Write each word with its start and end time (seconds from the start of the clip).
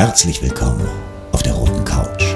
Herzlich 0.00 0.42
willkommen 0.42 0.88
auf 1.30 1.42
der 1.42 1.52
Roten 1.52 1.84
Couch, 1.84 2.34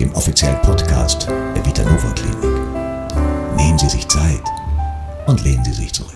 dem 0.00 0.10
offiziellen 0.14 0.58
Podcast 0.62 1.28
der 1.28 1.62
Vitanova 1.62 2.10
Klinik. 2.12 3.58
Nehmen 3.58 3.78
Sie 3.78 3.90
sich 3.90 4.08
Zeit 4.08 4.42
und 5.26 5.44
lehnen 5.44 5.62
Sie 5.66 5.74
sich 5.74 5.92
zurück. 5.92 6.14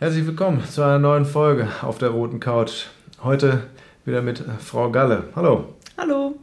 Herzlich 0.00 0.26
willkommen 0.26 0.64
zu 0.68 0.82
einer 0.82 0.98
neuen 0.98 1.24
Folge 1.24 1.68
auf 1.82 1.98
der 1.98 2.08
Roten 2.08 2.40
Couch. 2.40 2.86
Heute 3.22 3.62
wieder 4.04 4.22
mit 4.22 4.42
Frau 4.58 4.90
Galle. 4.90 5.28
Hallo. 5.36 5.66
Hallo. 5.96 6.34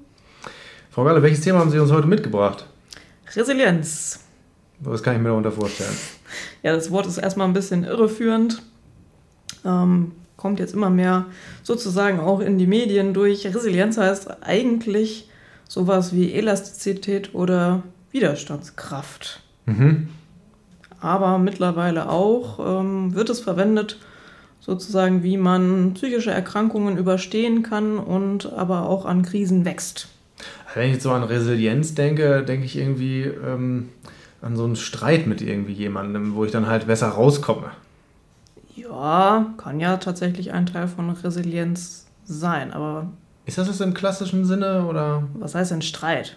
Frau 0.89 1.03
Galle, 1.03 1.21
welches 1.21 1.41
Thema 1.41 1.59
haben 1.59 1.69
Sie 1.69 1.79
uns 1.79 1.91
heute 1.91 2.07
mitgebracht? 2.07 2.65
Resilienz. 3.35 4.21
Was 4.79 5.03
kann 5.03 5.17
ich 5.17 5.21
mir 5.21 5.27
darunter 5.27 5.51
vorstellen? 5.51 5.97
Ja, 6.63 6.73
das 6.73 6.91
Wort 6.91 7.07
ist 7.07 7.17
erstmal 7.17 7.45
ein 7.45 7.53
bisschen 7.53 7.83
irreführend. 7.83 8.63
Ähm, 9.65 10.11
kommt 10.37 10.59
jetzt 10.59 10.73
immer 10.73 10.89
mehr 10.89 11.25
sozusagen 11.63 12.19
auch 12.19 12.39
in 12.39 12.57
die 12.57 12.67
Medien 12.67 13.13
durch. 13.13 13.45
Resilienz 13.45 13.97
heißt 13.97 14.43
eigentlich 14.43 15.29
sowas 15.67 16.13
wie 16.13 16.33
Elastizität 16.33 17.33
oder 17.33 17.83
Widerstandskraft. 18.11 19.41
Mhm. 19.65 20.09
Aber 20.99 21.37
mittlerweile 21.37 22.09
auch 22.09 22.81
ähm, 22.81 23.15
wird 23.15 23.29
es 23.29 23.41
verwendet, 23.41 23.99
sozusagen, 24.59 25.23
wie 25.23 25.37
man 25.37 25.93
psychische 25.93 26.31
Erkrankungen 26.31 26.97
überstehen 26.97 27.61
kann 27.61 27.97
und 27.97 28.51
aber 28.53 28.87
auch 28.89 29.05
an 29.05 29.21
Krisen 29.21 29.65
wächst. 29.65 30.07
Wenn 30.73 30.87
ich 30.87 30.93
jetzt 30.93 31.03
so 31.03 31.11
an 31.11 31.23
Resilienz 31.23 31.95
denke, 31.95 32.43
denke 32.43 32.65
ich 32.65 32.77
irgendwie 32.77 33.23
ähm, 33.23 33.89
an 34.41 34.55
so 34.55 34.65
einen 34.65 34.75
Streit 34.75 35.27
mit 35.27 35.41
irgendwie 35.41 35.73
jemandem, 35.73 36.35
wo 36.35 36.45
ich 36.45 36.51
dann 36.51 36.67
halt 36.67 36.87
besser 36.87 37.09
rauskomme. 37.09 37.71
Ja, 38.75 39.53
kann 39.57 39.79
ja 39.79 39.97
tatsächlich 39.97 40.51
ein 40.51 40.65
Teil 40.65 40.87
von 40.87 41.09
Resilienz 41.09 42.05
sein, 42.25 42.73
aber. 42.73 43.07
Ist 43.45 43.57
das 43.57 43.67
das 43.67 43.79
im 43.81 43.93
klassischen 43.93 44.45
Sinne 44.45 44.85
oder? 44.85 45.23
Was 45.35 45.55
heißt 45.55 45.71
denn 45.71 45.81
Streit? 45.81 46.35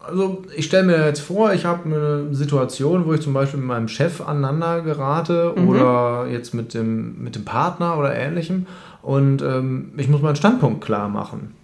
Also 0.00 0.42
ich 0.54 0.66
stelle 0.66 0.84
mir 0.84 1.06
jetzt 1.06 1.20
vor, 1.20 1.52
ich 1.54 1.64
habe 1.64 1.84
eine 1.84 2.34
Situation, 2.34 3.06
wo 3.06 3.14
ich 3.14 3.22
zum 3.22 3.32
Beispiel 3.32 3.58
mit 3.58 3.68
meinem 3.68 3.88
Chef 3.88 4.20
aneinander 4.20 4.82
gerate 4.82 5.54
mhm. 5.56 5.68
oder 5.68 6.26
jetzt 6.30 6.54
mit 6.54 6.74
dem, 6.74 7.22
mit 7.22 7.34
dem 7.34 7.44
Partner 7.44 7.98
oder 7.98 8.14
ähnlichem 8.14 8.66
und 9.02 9.42
ähm, 9.42 9.92
ich 9.96 10.08
muss 10.08 10.20
meinen 10.20 10.36
Standpunkt 10.36 10.84
klar 10.84 11.08
machen. 11.08 11.54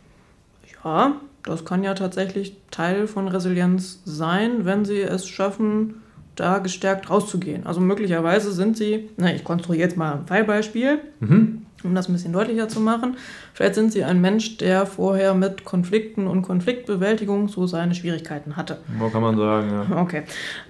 Ja, 0.83 1.13
das 1.43 1.65
kann 1.65 1.85
ja 1.85 1.95
tatsächlich 1.95 2.57
Teil 2.71 3.07
von 3.07 3.29
Resilienz 3.29 4.01
sein, 4.05 4.65
wenn 4.65 4.85
sie 4.85 5.01
es 5.01 5.29
schaffen, 5.29 6.03
da 6.41 6.59
gestärkt 6.59 7.11
rauszugehen. 7.11 7.67
Also 7.67 7.81
möglicherweise 7.81 8.53
sind 8.53 8.77
sie, 8.77 9.09
na, 9.17 9.33
ich 9.33 9.45
konstruiere 9.45 9.83
jetzt 9.83 9.97
mal 9.97 10.15
ein 10.15 10.27
Fallbeispiel. 10.27 10.99
Mhm 11.21 11.67
um 11.85 11.95
das 11.95 12.09
ein 12.09 12.13
bisschen 12.13 12.33
deutlicher 12.33 12.69
zu 12.69 12.81
machen. 12.81 13.17
Vielleicht 13.55 13.75
sind 13.75 13.93
Sie 13.93 14.05
ein 14.05 14.21
Mensch, 14.21 14.59
der 14.59 14.87
vorher 14.87 15.35
mit 15.35 15.65
Konflikten 15.65 16.27
und 16.27 16.43
Konfliktbewältigung 16.43 17.49
so 17.49 17.67
seine 17.67 17.95
Schwierigkeiten 17.95 18.57
hatte. 18.57 18.79
So 18.99 19.09
kann 19.09 19.23
man 19.23 19.37
sagen, 19.37 19.71
ja. 19.71 20.01
Okay. 20.01 20.23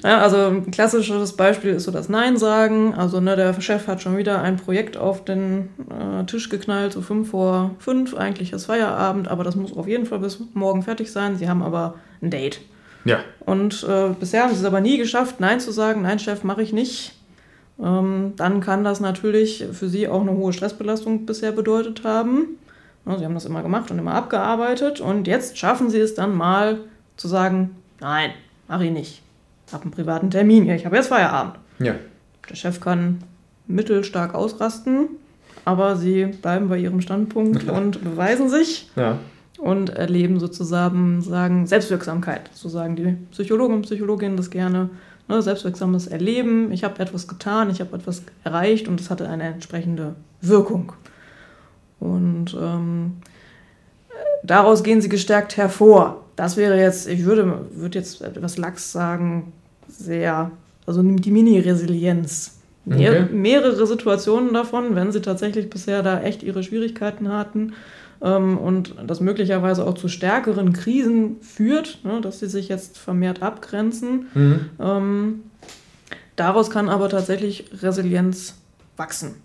Ja, 0.05 0.19
also 0.19 0.37
ein 0.37 0.71
klassisches 0.71 1.37
Beispiel 1.37 1.73
ist 1.73 1.85
so 1.85 1.91
das 1.91 2.09
Nein 2.09 2.37
sagen. 2.37 2.95
Also 2.95 3.21
ne, 3.21 3.37
der 3.37 3.61
Chef 3.61 3.87
hat 3.87 4.01
schon 4.03 4.17
wieder 4.17 4.41
ein 4.43 4.57
Projekt 4.57 4.97
auf 4.97 5.25
den 5.25 5.69
äh, 5.91 6.25
Tisch 6.27 6.49
geknallt, 6.49 6.93
so 6.93 7.01
fünf 7.01 7.31
vor 7.31 7.73
fünf. 7.79 8.15
Eigentlich 8.15 8.53
ist 8.53 8.67
Feierabend, 8.67 9.29
aber 9.29 9.45
das 9.45 9.57
muss 9.57 9.77
auf 9.77 9.89
jeden 9.89 10.07
Fall 10.07 10.21
bis 10.21 10.41
morgen 10.55 10.83
fertig 10.83 11.11
sein. 11.11 11.37
Sie 11.37 11.49
haben 11.49 11.63
aber 11.63 11.95
ein 12.23 12.31
Date. 12.31 12.61
Ja. 13.05 13.21
Und 13.41 13.87
äh, 13.89 14.11
bisher 14.19 14.43
haben 14.43 14.53
sie 14.53 14.61
es 14.61 14.65
aber 14.65 14.81
nie 14.81 14.99
geschafft, 14.99 15.41
Nein 15.41 15.61
zu 15.61 15.73
sagen. 15.73 16.03
Nein, 16.03 16.19
Chef, 16.19 16.45
mache 16.45 16.63
ich 16.63 16.73
nicht 16.73 17.15
ähm, 17.83 18.35
dann 18.37 18.61
kann 18.61 18.85
das 18.85 19.01
natürlich 19.01 19.65
für 19.73 19.89
sie 19.89 20.09
auch 20.09 20.21
eine 20.21 20.33
hohe 20.33 20.53
Stressbelastung 20.53 21.25
bisher 21.25 21.53
bedeutet 21.53 22.05
haben. 22.05 22.59
sie 23.07 23.25
haben 23.25 23.35
das 23.35 23.47
immer 23.47 23.63
gemacht 23.63 23.91
und 23.91 23.99
immer 23.99 24.15
abgearbeitet 24.15 25.01
und 25.01 25.27
jetzt 25.27 25.57
schaffen 25.57 25.89
sie 25.91 26.01
es 26.01 26.15
dann 26.15 26.35
mal 26.35 26.81
zu 27.17 27.29
sagen, 27.29 27.77
nein, 28.01 28.33
mach 28.69 28.81
ich 28.81 28.91
nicht. 28.91 29.23
Ich 29.67 29.73
habe 29.73 29.85
einen 29.85 29.93
privaten 29.93 30.31
Termin, 30.31 30.67
ja, 30.67 30.75
ich 30.75 30.85
habe 30.85 30.97
jetzt 30.97 31.09
Feierabend. 31.09 31.55
Ja. 31.79 31.95
Der 32.49 32.55
Chef 32.55 32.81
kann 32.81 33.23
mittelstark 33.67 34.35
ausrasten, 34.35 35.09
aber 35.65 35.97
sie 35.97 36.27
bleiben 36.27 36.69
bei 36.69 36.79
ihrem 36.79 37.01
Standpunkt 37.01 37.65
und 37.65 38.03
beweisen 38.05 38.49
sich. 38.49 38.91
Ja. 38.97 39.19
Und 39.61 39.91
erleben 39.91 40.41
sozusagen 40.41 41.21
sagen 41.21 41.67
Selbstwirksamkeit. 41.67 42.51
So 42.55 42.69
sagen 42.69 42.97
die 42.97 43.17
Psychologen 43.31 43.75
und 43.75 43.83
Psychologinnen 43.83 44.37
das 44.37 44.51
gerne 44.51 44.89
ne, 45.29 45.43
selbstwirksames 45.43 46.07
Erleben. 46.07 46.73
Ich 46.73 46.85
habe 46.85 47.01
etwas 47.01 47.29
getan, 47.29 47.71
ich 47.71 47.81
habe 47.81 47.97
etwas 47.97 48.23
erreicht 48.45 48.89
und 48.89 49.01
es 49.01 49.11
hatte 49.11 49.29
eine 49.29 49.45
entsprechende 49.45 50.15
Wirkung. 50.41 50.93
Und 52.01 52.57
ähm, 52.61 53.19
daraus 54.43 54.83
gehen 54.83 55.01
sie 55.01 55.09
gestärkt 55.09 55.57
hervor. 55.57 56.25
Das 56.37 56.57
wäre 56.57 56.79
jetzt, 56.79 57.09
ich 57.09 57.25
würde, 57.25 57.67
würde 57.73 57.99
jetzt 57.99 58.23
etwas 58.23 58.57
lax 58.57 58.93
sagen, 58.93 59.53
sehr, 59.89 60.51
also 60.87 61.03
die 61.03 61.31
Mini-Resilienz. 61.31 62.57
Okay. 62.87 63.27
Mehrere 63.31 63.87
Situationen 63.87 64.55
davon, 64.55 64.95
wenn 64.95 65.13
sie 65.13 65.21
tatsächlich 65.21 65.69
bisher 65.69 66.03
da 66.03 66.23
echt 66.23 66.43
ihre 66.43 66.63
Schwierigkeiten 66.63 67.31
hatten, 67.31 67.75
ähm, 68.23 68.59
und 68.59 68.95
das 69.07 69.21
möglicherweise 69.21 69.87
auch 69.87 69.95
zu 69.95 70.09
stärkeren 70.09 70.73
Krisen 70.73 71.37
führt, 71.41 72.05
ne, 72.05 72.21
dass 72.21 72.41
sie 72.41 72.49
sich 72.49 72.69
jetzt 72.69 72.99
vermehrt 72.99 73.43
abgrenzen. 73.43 74.27
Mhm. 74.35 74.61
Ähm, 74.79 75.41
daraus 76.37 76.71
kann 76.71 76.89
aber 76.89 77.09
tatsächlich 77.09 77.71
Resilienz 77.83 78.57
wachsen. 78.97 79.37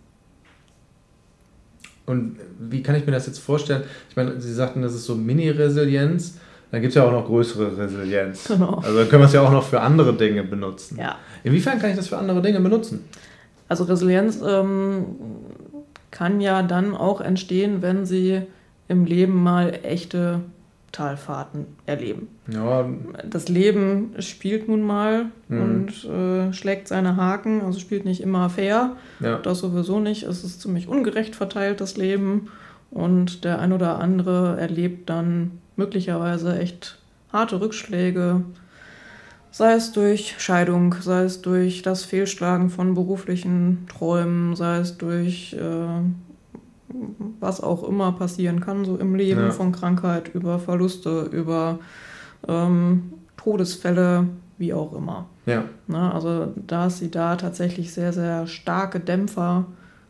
Und 2.05 2.37
wie 2.59 2.83
kann 2.83 2.95
ich 2.95 3.05
mir 3.05 3.11
das 3.11 3.25
jetzt 3.25 3.39
vorstellen? 3.39 3.83
Ich 4.09 4.15
meine, 4.15 4.39
Sie 4.39 4.53
sagten, 4.53 4.81
das 4.81 4.93
ist 4.93 5.05
so 5.05 5.15
Mini-Resilienz. 5.15 6.37
Dann 6.71 6.81
gibt 6.81 6.91
es 6.91 6.95
ja 6.95 7.03
auch 7.03 7.11
noch 7.11 7.25
größere 7.25 7.77
Resilienz. 7.77 8.47
Genau. 8.47 8.75
Also 8.75 8.99
dann 8.99 9.09
können 9.09 9.21
wir 9.21 9.27
es 9.27 9.33
ja 9.33 9.41
auch 9.41 9.51
noch 9.51 9.63
für 9.63 9.81
andere 9.81 10.13
Dinge 10.13 10.43
benutzen. 10.43 10.97
Ja. 10.99 11.17
Inwiefern 11.43 11.79
kann 11.79 11.91
ich 11.91 11.95
das 11.95 12.09
für 12.09 12.17
andere 12.17 12.41
Dinge 12.41 12.59
benutzen? 12.59 13.05
Also 13.67 13.85
Resilienz 13.85 14.41
ähm, 14.45 15.05
kann 16.11 16.41
ja 16.41 16.61
dann 16.61 16.95
auch 16.95 17.21
entstehen, 17.21 17.81
wenn 17.81 18.05
Sie 18.05 18.43
im 18.87 19.05
Leben 19.05 19.41
mal 19.41 19.79
echte 19.83 20.41
Talfahrten 20.91 21.65
erleben. 21.85 22.29
Ja. 22.47 22.85
Das 23.29 23.49
Leben 23.49 24.13
spielt 24.19 24.69
nun 24.69 24.81
mal 24.81 25.25
mhm. 25.49 25.61
und 25.61 26.05
äh, 26.05 26.53
schlägt 26.53 26.87
seine 26.87 27.17
Haken, 27.17 27.61
also 27.61 27.79
spielt 27.79 28.05
nicht 28.05 28.21
immer 28.21 28.49
fair. 28.49 28.95
Ja. 29.19 29.39
Das 29.39 29.59
sowieso 29.59 29.99
nicht. 29.99 30.23
Es 30.23 30.43
ist 30.43 30.61
ziemlich 30.61 30.87
ungerecht 30.87 31.35
verteilt, 31.35 31.81
das 31.81 31.97
Leben. 31.97 32.49
Und 32.91 33.43
der 33.43 33.59
ein 33.59 33.73
oder 33.73 33.99
andere 33.99 34.57
erlebt 34.57 35.09
dann 35.09 35.59
möglicherweise 35.75 36.57
echt 36.57 36.97
harte 37.33 37.59
Rückschläge, 37.59 38.43
sei 39.51 39.73
es 39.73 39.91
durch 39.91 40.35
Scheidung, 40.37 40.95
sei 41.01 41.23
es 41.23 41.41
durch 41.41 41.81
das 41.81 42.05
Fehlschlagen 42.05 42.69
von 42.69 42.93
beruflichen 42.93 43.85
Träumen, 43.89 44.55
sei 44.55 44.77
es 44.77 44.97
durch 44.97 45.53
äh, 45.53 46.01
was 47.39 47.61
auch 47.61 47.87
immer 47.87 48.11
passieren 48.13 48.59
kann, 48.59 48.85
so 48.85 48.97
im 48.97 49.15
Leben, 49.15 49.41
ja. 49.41 49.51
von 49.51 49.71
Krankheit 49.71 50.33
über 50.33 50.59
Verluste, 50.59 51.29
über 51.31 51.79
ähm, 52.47 53.13
Todesfälle, 53.37 54.27
wie 54.57 54.73
auch 54.73 54.93
immer. 54.93 55.27
Ja. 55.45 55.65
Na, 55.87 56.13
also, 56.13 56.53
dass 56.55 56.99
sie 56.99 57.11
da 57.11 57.35
tatsächlich 57.35 57.93
sehr, 57.93 58.13
sehr 58.13 58.47
starke 58.47 58.99
Dämpfer 58.99 59.65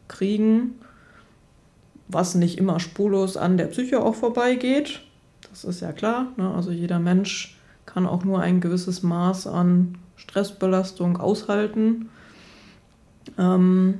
kriegen, 0.07 0.75
was 2.07 2.35
nicht 2.35 2.57
immer 2.57 2.79
spurlos 2.79 3.35
an 3.35 3.57
der 3.57 3.65
Psyche 3.65 4.01
auch 4.01 4.15
vorbeigeht. 4.15 5.01
Das 5.49 5.63
ist 5.63 5.81
ja 5.81 5.91
klar. 5.91 6.27
Ne? 6.37 6.53
Also, 6.53 6.71
jeder 6.71 6.99
Mensch 6.99 7.57
kann 7.85 8.05
auch 8.05 8.23
nur 8.23 8.41
ein 8.41 8.61
gewisses 8.61 9.03
Maß 9.03 9.47
an 9.47 9.97
Stressbelastung 10.15 11.17
aushalten. 11.17 12.09
Ähm, 13.37 13.99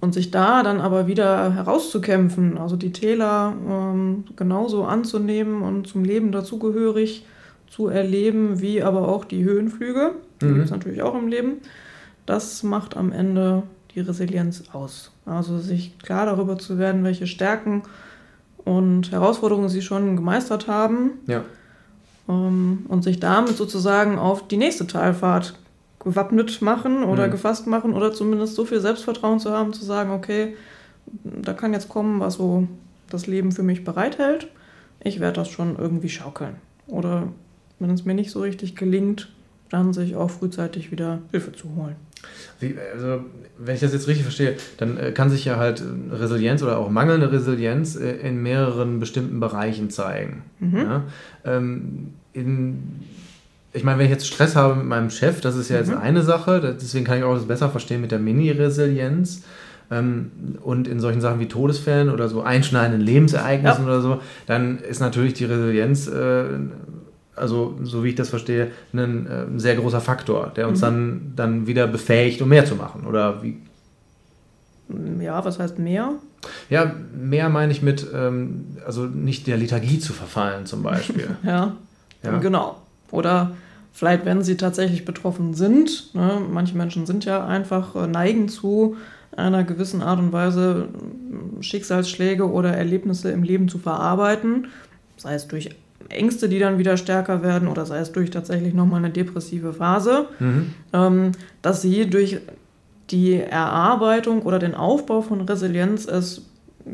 und 0.00 0.14
sich 0.14 0.30
da 0.30 0.62
dann 0.62 0.80
aber 0.80 1.06
wieder 1.06 1.52
herauszukämpfen, 1.52 2.58
also 2.58 2.76
die 2.76 2.92
Täler 2.92 3.54
ähm, 3.68 4.24
genauso 4.36 4.84
anzunehmen 4.84 5.62
und 5.62 5.86
zum 5.86 6.04
Leben 6.04 6.32
dazugehörig 6.32 7.26
zu 7.68 7.88
erleben, 7.88 8.60
wie 8.60 8.82
aber 8.82 9.08
auch 9.08 9.24
die 9.24 9.44
Höhenflüge, 9.44 10.12
die 10.40 10.46
mhm. 10.46 10.54
gibt 10.54 10.64
es 10.64 10.70
natürlich 10.70 11.02
auch 11.02 11.14
im 11.14 11.28
Leben, 11.28 11.58
das 12.26 12.62
macht 12.62 12.96
am 12.96 13.12
Ende 13.12 13.62
die 13.94 14.00
Resilienz 14.00 14.64
aus. 14.72 15.12
Also 15.26 15.58
sich 15.58 15.98
klar 15.98 16.26
darüber 16.26 16.58
zu 16.58 16.78
werden, 16.78 17.04
welche 17.04 17.26
Stärken 17.26 17.82
und 18.64 19.10
Herausforderungen 19.10 19.68
sie 19.68 19.82
schon 19.82 20.16
gemeistert 20.16 20.68
haben. 20.68 21.12
Ja. 21.26 21.42
Ähm, 22.28 22.86
und 22.88 23.02
sich 23.02 23.20
damit 23.20 23.56
sozusagen 23.56 24.18
auf 24.18 24.46
die 24.48 24.56
nächste 24.56 24.86
Talfahrt 24.86 25.54
gewappnet 26.00 26.62
machen 26.62 27.04
oder 27.04 27.26
mhm. 27.26 27.32
gefasst 27.32 27.66
machen 27.66 27.92
oder 27.92 28.12
zumindest 28.12 28.54
so 28.54 28.64
viel 28.64 28.80
Selbstvertrauen 28.80 29.38
zu 29.38 29.50
haben, 29.50 29.72
zu 29.72 29.84
sagen, 29.84 30.10
okay, 30.10 30.56
da 31.24 31.52
kann 31.52 31.72
jetzt 31.72 31.88
kommen, 31.88 32.20
was 32.20 32.34
so 32.34 32.66
das 33.08 33.26
Leben 33.26 33.52
für 33.52 33.62
mich 33.62 33.84
bereithält. 33.84 34.48
Ich 35.02 35.20
werde 35.20 35.40
das 35.40 35.48
schon 35.48 35.76
irgendwie 35.76 36.08
schaukeln. 36.08 36.56
Oder 36.86 37.28
wenn 37.78 37.90
es 37.90 38.04
mir 38.04 38.14
nicht 38.14 38.30
so 38.30 38.40
richtig 38.40 38.76
gelingt, 38.76 39.30
dann 39.70 39.92
sich 39.92 40.16
auch 40.16 40.30
frühzeitig 40.30 40.90
wieder 40.90 41.20
Hilfe 41.30 41.52
zu 41.52 41.74
holen. 41.76 41.96
Wie, 42.58 42.76
also, 42.92 43.24
wenn 43.58 43.74
ich 43.74 43.80
das 43.80 43.92
jetzt 43.92 44.08
richtig 44.08 44.24
verstehe, 44.24 44.56
dann 44.76 44.98
äh, 44.98 45.12
kann 45.12 45.30
sich 45.30 45.44
ja 45.44 45.56
halt 45.56 45.82
Resilienz 46.10 46.62
oder 46.62 46.78
auch 46.78 46.90
mangelnde 46.90 47.32
Resilienz 47.32 47.96
äh, 47.96 48.10
in 48.10 48.42
mehreren 48.42 49.00
bestimmten 49.00 49.40
Bereichen 49.40 49.90
zeigen. 49.90 50.42
Mhm. 50.58 50.76
Ja? 50.76 51.04
Ähm, 51.44 52.14
in, 52.32 53.00
ich 53.72 53.84
meine, 53.84 53.98
wenn 53.98 54.06
ich 54.06 54.10
jetzt 54.12 54.26
Stress 54.26 54.56
habe 54.56 54.74
mit 54.74 54.86
meinem 54.86 55.10
Chef, 55.10 55.40
das 55.40 55.56
ist 55.56 55.68
ja 55.70 55.76
jetzt 55.76 55.90
Mhm. 55.90 55.98
eine 55.98 56.22
Sache, 56.22 56.76
deswegen 56.80 57.04
kann 57.04 57.18
ich 57.18 57.24
auch 57.24 57.34
das 57.34 57.46
besser 57.46 57.68
verstehen 57.70 58.00
mit 58.00 58.10
der 58.10 58.18
Mini-Resilienz. 58.18 59.42
Ähm, 59.92 60.30
und 60.62 60.86
in 60.86 61.00
solchen 61.00 61.20
Sachen 61.20 61.40
wie 61.40 61.48
Todesfällen 61.48 62.10
oder 62.10 62.28
so 62.28 62.42
einschneidenden 62.42 63.00
Lebensereignissen 63.00 63.82
Ja. 63.84 63.90
oder 63.90 64.00
so, 64.00 64.20
dann 64.46 64.78
ist 64.78 65.00
natürlich 65.00 65.34
die 65.34 65.44
Resilienz, 65.46 66.06
äh, 66.06 66.44
also 67.34 67.76
so 67.82 68.04
wie 68.04 68.10
ich 68.10 68.14
das 68.14 68.28
verstehe, 68.28 68.70
ein, 68.92 69.26
äh, 69.26 69.46
sehr 69.58 69.74
großer 69.76 70.00
Faktor, 70.00 70.52
der 70.54 70.68
uns 70.68 70.78
Mhm. 70.80 70.84
dann, 70.84 71.32
dann 71.36 71.66
wieder 71.66 71.86
befähigt, 71.88 72.40
um 72.42 72.48
mehr 72.50 72.64
zu 72.66 72.76
machen. 72.76 73.04
Oder 73.06 73.42
wie? 73.42 73.56
Ja, 75.20 75.44
was 75.44 75.58
heißt 75.58 75.78
mehr? 75.78 76.12
Ja, 76.68 76.94
mehr 77.16 77.48
meine 77.48 77.70
ich 77.72 77.82
mit, 77.82 78.06
ähm, 78.14 78.76
also 78.86 79.04
nicht 79.04 79.46
der 79.46 79.56
Lethargie 79.56 79.98
zu 79.98 80.12
verfallen 80.12 80.66
zum 80.66 80.82
Beispiel. 80.82 81.28
Ja, 81.44 81.74
Ja. 82.22 82.38
genau. 82.38 82.79
Oder 83.12 83.52
vielleicht, 83.92 84.24
wenn 84.24 84.42
sie 84.42 84.56
tatsächlich 84.56 85.04
betroffen 85.04 85.54
sind. 85.54 86.14
Ne? 86.14 86.40
Manche 86.50 86.76
Menschen 86.76 87.06
sind 87.06 87.24
ja 87.24 87.44
einfach, 87.46 87.96
äh, 87.96 88.06
neigen 88.06 88.48
zu 88.48 88.96
einer 89.36 89.64
gewissen 89.64 90.02
Art 90.02 90.18
und 90.18 90.32
Weise 90.32 90.88
äh, 90.88 91.62
Schicksalsschläge 91.62 92.48
oder 92.50 92.76
Erlebnisse 92.76 93.30
im 93.30 93.42
Leben 93.42 93.68
zu 93.68 93.78
verarbeiten. 93.78 94.68
Sei 95.16 95.34
es 95.34 95.48
durch 95.48 95.70
Ängste, 96.08 96.48
die 96.48 96.58
dann 96.58 96.78
wieder 96.78 96.96
stärker 96.96 97.42
werden 97.42 97.68
oder 97.68 97.86
sei 97.86 97.98
es 97.98 98.12
durch 98.12 98.30
tatsächlich 98.30 98.74
nochmal 98.74 99.04
eine 99.04 99.10
depressive 99.10 99.72
Phase, 99.72 100.26
mhm. 100.38 100.74
ähm, 100.92 101.32
dass 101.62 101.82
sie 101.82 102.08
durch 102.08 102.40
die 103.10 103.34
Erarbeitung 103.34 104.42
oder 104.42 104.58
den 104.58 104.74
Aufbau 104.74 105.20
von 105.20 105.40
Resilienz 105.42 106.06
es 106.06 106.42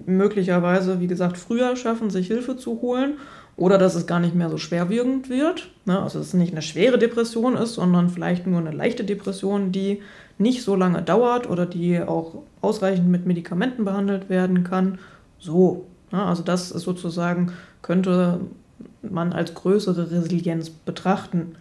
möglicherweise, 0.06 1.00
wie 1.00 1.06
gesagt, 1.06 1.36
früher 1.38 1.76
schaffen, 1.76 2.10
sich 2.10 2.26
Hilfe 2.26 2.56
zu 2.56 2.80
holen 2.82 3.14
oder 3.56 3.78
dass 3.78 3.94
es 3.94 4.06
gar 4.06 4.20
nicht 4.20 4.34
mehr 4.34 4.50
so 4.50 4.58
schwerwiegend 4.58 5.28
wird. 5.30 5.68
Ne? 5.84 6.00
Also 6.00 6.18
dass 6.18 6.28
es 6.28 6.34
nicht 6.34 6.52
eine 6.52 6.62
schwere 6.62 6.98
Depression 6.98 7.56
ist, 7.56 7.74
sondern 7.74 8.10
vielleicht 8.10 8.46
nur 8.46 8.60
eine 8.60 8.72
leichte 8.72 9.04
Depression, 9.04 9.72
die 9.72 10.02
nicht 10.38 10.62
so 10.62 10.76
lange 10.76 11.02
dauert 11.02 11.48
oder 11.48 11.64
die 11.64 12.00
auch 12.00 12.42
ausreichend 12.60 13.08
mit 13.08 13.26
Medikamenten 13.26 13.84
behandelt 13.84 14.28
werden 14.28 14.64
kann. 14.64 14.98
So. 15.38 15.86
Ne? 16.12 16.22
Also 16.22 16.42
das 16.42 16.70
ist 16.70 16.82
sozusagen, 16.82 17.52
könnte 17.82 18.40
man 19.02 19.32
als 19.32 19.54
größere 19.54 20.10
Resilienz 20.10 20.68
betrachten 20.70 21.56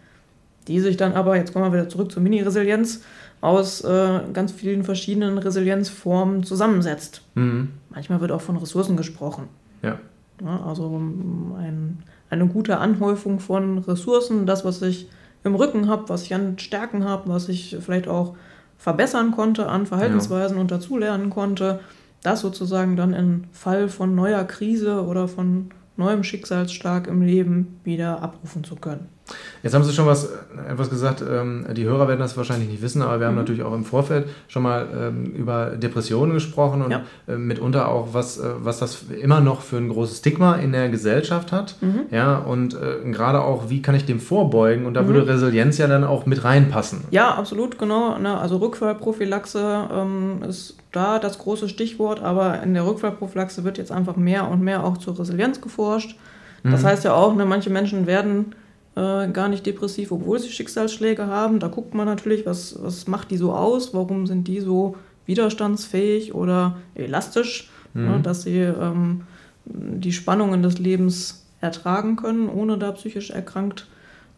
die 0.67 0.79
sich 0.79 0.97
dann 0.97 1.13
aber, 1.13 1.35
jetzt 1.35 1.53
kommen 1.53 1.65
wir 1.65 1.79
wieder 1.79 1.89
zurück 1.89 2.11
zur 2.11 2.23
Mini-Resilienz, 2.23 3.03
aus 3.41 3.81
äh, 3.81 4.21
ganz 4.33 4.51
vielen 4.51 4.83
verschiedenen 4.83 5.37
Resilienzformen 5.37 6.43
zusammensetzt. 6.43 7.21
Mhm. 7.35 7.69
Manchmal 7.89 8.21
wird 8.21 8.31
auch 8.31 8.41
von 8.41 8.57
Ressourcen 8.57 8.97
gesprochen. 8.97 9.47
Ja. 9.83 9.99
Ja, 10.43 10.65
also 10.65 10.85
um, 10.85 11.55
ein, 11.57 12.03
eine 12.29 12.47
gute 12.47 12.77
Anhäufung 12.77 13.39
von 13.39 13.79
Ressourcen, 13.79 14.45
das, 14.45 14.65
was 14.65 14.81
ich 14.81 15.09
im 15.43 15.55
Rücken 15.55 15.87
habe, 15.87 16.09
was 16.09 16.23
ich 16.23 16.33
an 16.33 16.57
Stärken 16.57 17.05
habe, 17.05 17.29
was 17.29 17.49
ich 17.49 17.77
vielleicht 17.79 18.07
auch 18.07 18.35
verbessern 18.77 19.31
konnte 19.31 19.67
an 19.67 19.85
Verhaltensweisen 19.85 20.57
und 20.57 20.71
dazulernen 20.71 21.29
konnte, 21.29 21.79
das 22.23 22.41
sozusagen 22.41 22.95
dann 22.95 23.13
im 23.13 23.43
Fall 23.51 23.87
von 23.87 24.15
neuer 24.15 24.43
Krise 24.43 25.05
oder 25.05 25.27
von 25.27 25.69
neuem 25.95 26.23
Schicksalsschlag 26.23 27.07
im 27.07 27.21
Leben 27.21 27.79
wieder 27.83 28.21
abrufen 28.21 28.63
zu 28.63 28.75
können. 28.75 29.14
Jetzt 29.63 29.73
haben 29.73 29.83
Sie 29.83 29.91
schon 29.93 30.05
was, 30.05 30.25
äh, 30.25 30.71
etwas 30.71 30.91
gesagt, 30.91 31.23
ähm, 31.27 31.65
die 31.73 31.83
Hörer 31.85 32.07
werden 32.07 32.19
das 32.19 32.37
wahrscheinlich 32.37 32.69
nicht 32.69 32.83
wissen, 32.83 33.01
aber 33.01 33.19
wir 33.19 33.25
haben 33.27 33.33
Mhm. 33.33 33.39
natürlich 33.39 33.63
auch 33.63 33.73
im 33.73 33.83
Vorfeld 33.83 34.27
schon 34.47 34.61
mal 34.61 34.85
ähm, 34.95 35.25
über 35.25 35.71
Depressionen 35.71 36.33
gesprochen 36.35 36.83
und 36.83 36.91
Ja. 36.91 37.01
äh, 37.27 37.35
mitunter 37.35 37.87
auch, 37.89 38.09
was, 38.13 38.37
äh, 38.37 38.43
was 38.59 38.77
das 38.77 39.05
immer 39.19 39.41
noch 39.41 39.61
für 39.61 39.77
ein 39.77 39.89
großes 39.89 40.19
Stigma 40.19 40.55
in 40.57 40.71
der 40.71 40.89
Gesellschaft 40.89 41.51
hat. 41.51 41.75
Mhm. 41.81 42.01
Ja, 42.11 42.37
und 42.37 42.75
äh, 42.75 43.09
gerade 43.11 43.41
auch, 43.41 43.69
wie 43.69 43.81
kann 43.81 43.95
ich 43.95 44.05
dem 44.05 44.19
vorbeugen? 44.19 44.85
Und 44.85 44.93
da 44.93 45.01
Mhm. 45.01 45.07
würde 45.07 45.27
Resilienz 45.27 45.79
ja 45.79 45.87
dann 45.87 46.03
auch 46.03 46.27
mit 46.27 46.43
reinpassen. 46.43 47.05
Ja, 47.09 47.33
absolut, 47.33 47.79
genau. 47.79 48.19
Ne, 48.19 48.37
also 48.37 48.57
Rückfallprophylaxe 48.57 49.89
ähm, 49.91 50.43
ist 50.47 50.77
da 50.91 51.17
das 51.19 51.39
große 51.39 51.67
Stichwort, 51.69 52.21
aber 52.21 52.61
in 52.61 52.73
der 52.73 52.85
Rückfallprophylaxe 52.85 53.63
wird 53.63 53.77
jetzt 53.79 53.91
einfach 53.91 54.15
mehr 54.15 54.47
und 54.49 54.61
mehr 54.61 54.83
auch 54.83 54.97
zur 54.97 55.17
Resilienz 55.19 55.61
geforscht. 55.61 56.15
Das 56.63 56.83
Mhm. 56.83 56.87
heißt 56.87 57.03
ja 57.03 57.13
auch, 57.13 57.35
ne, 57.35 57.45
manche 57.45 57.69
Menschen 57.69 58.07
werden 58.07 58.53
äh, 58.95 59.27
gar 59.27 59.49
nicht 59.49 59.65
depressiv, 59.65 60.11
obwohl 60.11 60.39
sie 60.39 60.49
Schicksalsschläge 60.49 61.27
haben. 61.27 61.59
Da 61.59 61.67
guckt 61.67 61.93
man 61.93 62.05
natürlich, 62.05 62.45
was, 62.45 62.81
was 62.81 63.07
macht 63.07 63.31
die 63.31 63.37
so 63.37 63.53
aus, 63.53 63.93
warum 63.93 64.25
sind 64.27 64.47
die 64.47 64.59
so 64.59 64.95
widerstandsfähig 65.25 66.33
oder 66.33 66.77
elastisch, 66.95 67.69
ne, 67.93 68.17
Mhm. 68.17 68.23
dass 68.23 68.43
sie 68.43 68.59
ähm, 68.59 69.21
die 69.65 70.13
Spannungen 70.13 70.61
des 70.61 70.77
Lebens 70.77 71.45
ertragen 71.61 72.15
können, 72.15 72.49
ohne 72.49 72.77
da 72.77 72.91
psychisch 72.91 73.31
erkrankt 73.31 73.87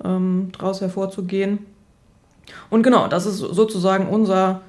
ähm, 0.04 0.50
daraus 0.57 0.81
hervorzugehen. 0.81 1.60
Und 2.69 2.83
genau, 2.83 3.07
das 3.07 3.25
ist 3.25 3.39
sozusagen 3.39 4.07
unser 4.07 4.62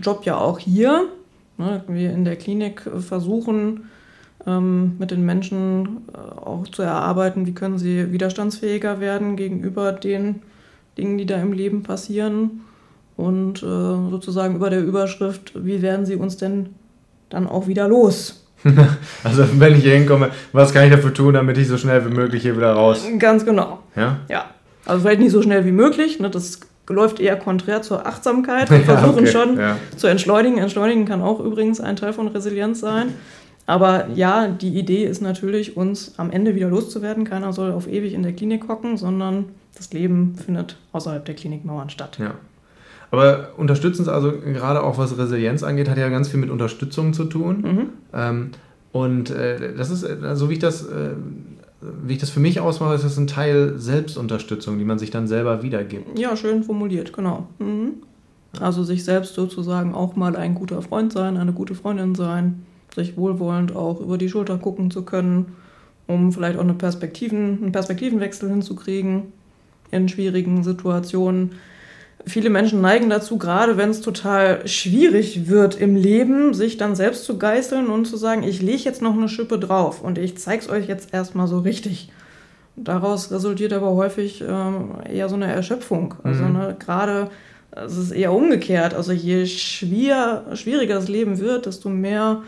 Job 0.00 0.24
ja 0.26 0.36
auch 0.36 0.58
hier. 0.58 1.08
Ne, 1.56 1.82
wir 1.88 2.12
in 2.12 2.24
der 2.24 2.36
Klinik 2.36 2.82
versuchen, 2.98 3.88
mit 4.46 5.10
den 5.10 5.24
Menschen 5.24 6.02
äh, 6.12 6.18
auch 6.18 6.68
zu 6.68 6.82
erarbeiten, 6.82 7.46
wie 7.46 7.54
können 7.54 7.78
sie 7.78 8.12
widerstandsfähiger 8.12 9.00
werden 9.00 9.36
gegenüber 9.36 9.92
den 9.92 10.42
Dingen, 10.98 11.16
die 11.16 11.26
da 11.26 11.40
im 11.40 11.52
Leben 11.52 11.82
passieren. 11.82 12.60
Und 13.16 13.62
äh, 13.62 13.66
sozusagen 13.66 14.56
über 14.56 14.70
der 14.70 14.82
Überschrift, 14.82 15.52
wie 15.54 15.82
werden 15.82 16.04
sie 16.04 16.16
uns 16.16 16.36
denn 16.36 16.70
dann 17.30 17.46
auch 17.46 17.66
wieder 17.66 17.88
los? 17.88 18.44
Also 19.24 19.44
wenn 19.58 19.74
ich 19.74 19.82
hier 19.82 19.94
hinkomme, 19.94 20.30
was 20.52 20.72
kann 20.72 20.84
ich 20.84 20.90
dafür 20.90 21.12
tun, 21.12 21.34
damit 21.34 21.58
ich 21.58 21.68
so 21.68 21.76
schnell 21.76 22.04
wie 22.06 22.14
möglich 22.14 22.42
hier 22.42 22.56
wieder 22.56 22.72
raus? 22.72 23.06
Ganz 23.18 23.44
genau. 23.44 23.80
Ja? 23.94 24.20
Ja, 24.28 24.46
also 24.86 25.02
vielleicht 25.02 25.20
nicht 25.20 25.32
so 25.32 25.42
schnell 25.42 25.64
wie 25.64 25.72
möglich. 25.72 26.18
Ne? 26.18 26.30
Das 26.30 26.60
läuft 26.88 27.20
eher 27.20 27.36
konträr 27.36 27.82
zur 27.82 28.06
Achtsamkeit. 28.06 28.70
Wir 28.70 28.78
Ja, 28.80 28.84
versuchen 28.84 29.20
okay, 29.20 29.26
schon 29.26 29.58
ja. 29.58 29.76
zu 29.96 30.06
entschleunigen. 30.06 30.58
Entschleunigen 30.58 31.04
kann 31.04 31.22
auch 31.22 31.40
übrigens 31.40 31.80
ein 31.80 31.96
Teil 31.96 32.12
von 32.12 32.28
Resilienz 32.28 32.80
sein. 32.80 33.14
Aber 33.66 34.08
ja, 34.14 34.48
die 34.48 34.78
Idee 34.78 35.04
ist 35.04 35.22
natürlich, 35.22 35.76
uns 35.76 36.18
am 36.18 36.30
Ende 36.30 36.54
wieder 36.54 36.68
loszuwerden. 36.68 37.24
Keiner 37.24 37.52
soll 37.52 37.72
auf 37.72 37.88
ewig 37.88 38.12
in 38.12 38.22
der 38.22 38.32
Klinik 38.32 38.68
hocken, 38.68 38.96
sondern 38.96 39.46
das 39.74 39.92
Leben 39.92 40.34
findet 40.34 40.76
außerhalb 40.92 41.24
der 41.24 41.34
Klinikmauern 41.34 41.90
statt. 41.90 42.18
Ja. 42.20 42.34
Aber 43.10 43.50
unterstützen 43.56 44.08
also 44.08 44.32
gerade 44.32 44.82
auch 44.82 44.98
was 44.98 45.16
Resilienz 45.16 45.62
angeht, 45.62 45.88
hat 45.88 45.98
ja 45.98 46.08
ganz 46.08 46.28
viel 46.28 46.40
mit 46.40 46.50
Unterstützung 46.50 47.12
zu 47.14 47.24
tun. 47.24 47.60
Mhm. 47.62 47.88
Ähm, 48.12 48.50
und 48.92 49.30
äh, 49.30 49.74
das 49.76 49.90
ist, 49.90 50.02
äh, 50.02 50.36
so 50.36 50.50
wie 50.50 50.54
ich 50.54 50.58
das, 50.58 50.86
äh, 50.86 51.10
wie 52.02 52.14
ich 52.14 52.18
das 52.18 52.30
für 52.30 52.40
mich 52.40 52.60
ausmache, 52.60 52.94
ist 52.94 53.04
das 53.04 53.16
ein 53.16 53.26
Teil 53.26 53.74
Selbstunterstützung, 53.76 54.78
die 54.78 54.84
man 54.84 54.98
sich 54.98 55.10
dann 55.10 55.26
selber 55.26 55.62
wiedergibt. 55.62 56.18
Ja, 56.18 56.36
schön 56.36 56.64
formuliert, 56.64 57.12
genau. 57.12 57.46
Mhm. 57.58 57.94
Also 58.60 58.84
sich 58.84 59.04
selbst 59.04 59.34
sozusagen 59.34 59.94
auch 59.94 60.16
mal 60.16 60.36
ein 60.36 60.54
guter 60.54 60.82
Freund 60.82 61.12
sein, 61.12 61.36
eine 61.36 61.52
gute 61.52 61.74
Freundin 61.74 62.14
sein, 62.14 62.64
sich 62.94 63.16
wohlwollend 63.16 63.74
auch 63.74 64.00
über 64.00 64.18
die 64.18 64.28
Schulter 64.28 64.58
gucken 64.58 64.90
zu 64.90 65.02
können, 65.02 65.56
um 66.06 66.32
vielleicht 66.32 66.58
auch 66.58 66.62
eine 66.62 66.74
Perspektiven, 66.74 67.58
einen 67.62 67.72
Perspektivenwechsel 67.72 68.48
hinzukriegen 68.48 69.32
in 69.90 70.08
schwierigen 70.08 70.62
Situationen. 70.62 71.52
Viele 72.26 72.48
Menschen 72.48 72.80
neigen 72.80 73.10
dazu, 73.10 73.36
gerade 73.36 73.76
wenn 73.76 73.90
es 73.90 74.00
total 74.00 74.66
schwierig 74.66 75.48
wird 75.48 75.78
im 75.78 75.94
Leben, 75.94 76.54
sich 76.54 76.78
dann 76.78 76.96
selbst 76.96 77.24
zu 77.24 77.36
geißeln 77.38 77.88
und 77.88 78.06
zu 78.06 78.16
sagen, 78.16 78.42
ich 78.44 78.62
lege 78.62 78.82
jetzt 78.82 79.02
noch 79.02 79.12
eine 79.12 79.28
Schippe 79.28 79.58
drauf 79.58 80.02
und 80.02 80.16
ich 80.16 80.38
zeig's 80.38 80.68
euch 80.70 80.88
jetzt 80.88 81.12
erstmal 81.12 81.48
so 81.48 81.58
richtig. 81.58 82.10
Daraus 82.76 83.30
resultiert 83.30 83.72
aber 83.72 83.94
häufig 83.94 84.42
ähm, 84.46 84.92
eher 85.08 85.28
so 85.28 85.34
eine 85.36 85.46
Erschöpfung. 85.52 86.14
Also 86.24 86.44
Mhm. 86.44 86.52
ne, 86.52 86.76
gerade 86.78 87.30
es 87.70 87.96
ist 87.96 88.10
eher 88.12 88.32
umgekehrt. 88.32 88.94
Also 88.94 89.12
je 89.12 89.46
schwier, 89.46 90.44
schwieriger 90.54 90.94
das 90.94 91.08
Leben 91.08 91.38
wird, 91.38 91.66
desto 91.66 91.88
mehr 91.88 92.42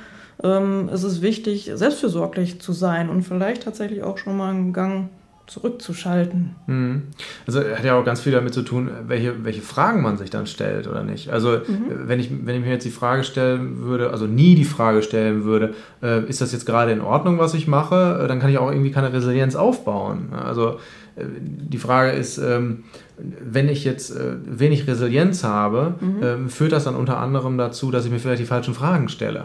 ähm, 0.46 0.88
ist 0.92 1.02
es 1.02 1.22
wichtig, 1.22 1.70
selbstfürsorglich 1.74 2.60
zu 2.60 2.72
sein 2.72 3.08
und 3.10 3.22
vielleicht 3.22 3.64
tatsächlich 3.64 4.02
auch 4.02 4.18
schon 4.18 4.36
mal 4.36 4.50
einen 4.50 4.72
Gang 4.72 5.08
zurückzuschalten. 5.46 6.56
Mhm. 6.66 7.02
Also 7.46 7.60
hat 7.60 7.84
ja 7.84 7.98
auch 7.98 8.04
ganz 8.04 8.20
viel 8.20 8.32
damit 8.32 8.52
zu 8.52 8.62
tun, 8.62 8.90
welche, 9.06 9.44
welche 9.44 9.62
Fragen 9.62 10.02
man 10.02 10.16
sich 10.16 10.30
dann 10.30 10.46
stellt 10.46 10.88
oder 10.88 11.04
nicht. 11.04 11.30
Also 11.30 11.54
äh, 11.54 11.62
wenn, 11.88 12.18
ich, 12.18 12.30
wenn 12.44 12.56
ich 12.56 12.62
mir 12.62 12.70
jetzt 12.70 12.84
die 12.84 12.90
Frage 12.90 13.22
stellen 13.22 13.82
würde, 13.82 14.10
also 14.10 14.26
nie 14.26 14.56
die 14.56 14.64
Frage 14.64 15.02
stellen 15.02 15.44
würde, 15.44 15.74
äh, 16.02 16.24
ist 16.28 16.40
das 16.40 16.52
jetzt 16.52 16.66
gerade 16.66 16.90
in 16.90 17.00
Ordnung, 17.00 17.38
was 17.38 17.54
ich 17.54 17.68
mache, 17.68 18.20
äh, 18.24 18.28
dann 18.28 18.40
kann 18.40 18.50
ich 18.50 18.58
auch 18.58 18.70
irgendwie 18.70 18.90
keine 18.90 19.12
Resilienz 19.12 19.54
aufbauen. 19.54 20.30
Also 20.32 20.80
äh, 21.14 21.24
die 21.38 21.78
Frage 21.78 22.10
ist, 22.10 22.38
ähm, 22.38 22.84
wenn 23.16 23.68
ich 23.68 23.84
jetzt 23.84 24.10
äh, 24.10 24.34
wenig 24.44 24.88
Resilienz 24.88 25.44
habe, 25.44 25.94
ähm, 26.22 26.50
führt 26.50 26.72
das 26.72 26.84
dann 26.84 26.96
unter 26.96 27.18
anderem 27.18 27.56
dazu, 27.56 27.90
dass 27.90 28.04
ich 28.04 28.10
mir 28.10 28.18
vielleicht 28.18 28.42
die 28.42 28.46
falschen 28.46 28.74
Fragen 28.74 29.08
stelle. 29.08 29.44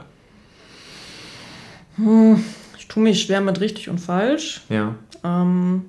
Ich 2.77 2.87
tue 2.87 3.03
mich 3.03 3.21
schwer 3.21 3.41
mit 3.41 3.59
richtig 3.59 3.89
und 3.89 3.99
falsch. 3.99 4.61
Ja. 4.69 4.95
Ähm, 5.23 5.83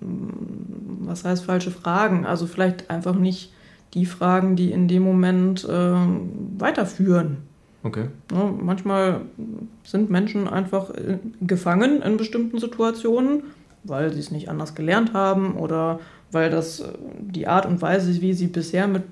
was 0.00 1.24
heißt 1.24 1.44
falsche 1.44 1.70
Fragen? 1.70 2.26
Also 2.26 2.46
vielleicht 2.46 2.90
einfach 2.90 3.14
nicht 3.14 3.52
die 3.94 4.06
Fragen, 4.06 4.56
die 4.56 4.70
in 4.70 4.88
dem 4.88 5.02
Moment 5.02 5.64
äh, 5.64 5.94
weiterführen. 6.58 7.38
Okay. 7.82 8.08
Ja, 8.32 8.52
manchmal 8.60 9.22
sind 9.84 10.10
Menschen 10.10 10.48
einfach 10.48 10.90
äh, 10.90 11.18
gefangen 11.40 12.02
in 12.02 12.16
bestimmten 12.16 12.58
Situationen, 12.58 13.44
weil 13.84 14.12
sie 14.12 14.20
es 14.20 14.30
nicht 14.30 14.48
anders 14.48 14.74
gelernt 14.74 15.14
haben 15.14 15.54
oder 15.54 16.00
weil 16.30 16.50
das 16.50 16.80
äh, 16.80 16.88
die 17.20 17.46
Art 17.46 17.66
und 17.66 17.80
Weise, 17.80 18.20
wie 18.20 18.34
sie 18.34 18.48
bisher 18.48 18.88
mit 18.88 19.04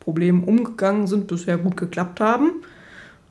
Problemen 0.00 0.44
umgegangen 0.44 1.06
sind, 1.06 1.26
bisher 1.26 1.58
gut 1.58 1.76
geklappt 1.76 2.20
haben. 2.20 2.62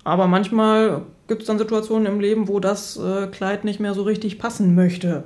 Aber 0.04 0.28
manchmal 0.28 1.04
gibt 1.32 1.44
es 1.44 1.48
dann 1.48 1.58
Situationen 1.58 2.08
im 2.08 2.20
Leben, 2.20 2.50
wo 2.50 2.60
das 2.60 2.98
äh, 2.98 3.28
Kleid 3.28 3.64
nicht 3.64 3.80
mehr 3.80 3.94
so 3.94 4.04
richtig 4.04 4.38
passen 4.38 4.76
möchte. 4.76 5.24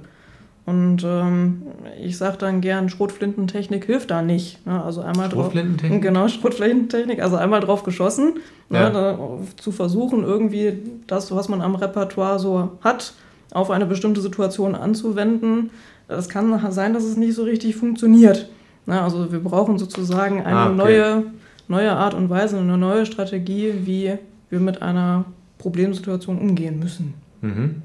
Und 0.68 1.04
ähm, 1.04 1.64
ich 2.00 2.16
sage 2.20 2.38
dann 2.38 2.62
gern, 2.62 2.90
Schrotflintentechnik 2.90 3.86
hilft 3.86 4.12
da 4.12 4.22
nicht. 4.22 4.64
Ne? 4.68 4.84
Also 4.84 5.02
einmal 5.02 5.32
Schrotflintentechnik? 5.32 6.04
Drauf, 6.04 6.08
genau, 6.08 6.28
Schrotflintentechnik, 6.28 7.24
also 7.24 7.38
einmal 7.38 7.60
drauf 7.60 7.82
geschossen, 7.82 8.36
ne? 8.70 8.78
ja. 8.78 8.90
ne? 8.90 8.94
da, 8.94 9.18
zu 9.60 9.72
versuchen, 9.72 10.24
irgendwie 10.24 10.78
das, 11.08 11.36
was 11.36 11.50
man 11.50 11.64
am 11.64 11.74
Repertoire 11.74 12.38
so 12.38 12.78
hat, 12.82 13.14
auf 13.50 13.72
eine 13.72 13.88
bestimmte 13.88 14.22
Situation 14.22 14.76
anzuwenden. 14.76 15.72
Es 16.08 16.30
kann 16.30 16.72
sein, 16.72 16.94
dass 16.94 17.04
es 17.04 17.18
nicht 17.18 17.34
so 17.34 17.46
richtig 17.46 17.78
funktioniert. 17.78 18.48
Ne? 18.86 19.02
Also 19.02 19.32
wir 19.32 19.40
brauchen 19.40 19.80
sozusagen 19.80 20.46
eine 20.46 20.56
ah, 20.56 20.66
okay. 20.68 20.76
neue, 20.76 21.24
neue 21.68 21.92
Art 21.94 22.14
und 22.14 22.30
Weise, 22.30 22.60
eine 22.60 22.78
neue 22.78 23.08
Strategie, 23.08 23.74
wie 23.86 24.20
wir 24.52 24.60
mit 24.60 24.84
einer 24.84 25.26
Problemsituation 25.66 26.38
umgehen 26.38 26.78
müssen. 26.78 27.16
Mhm. 27.42 27.82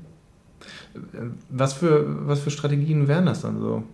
Was 1.48 1.72
für, 1.72 2.28
was 2.28 2.40
für 2.40 2.50
Strategien 2.50 3.08
wären 3.08 3.24
das 3.24 3.40
dann 3.40 3.58
so? 3.58 3.84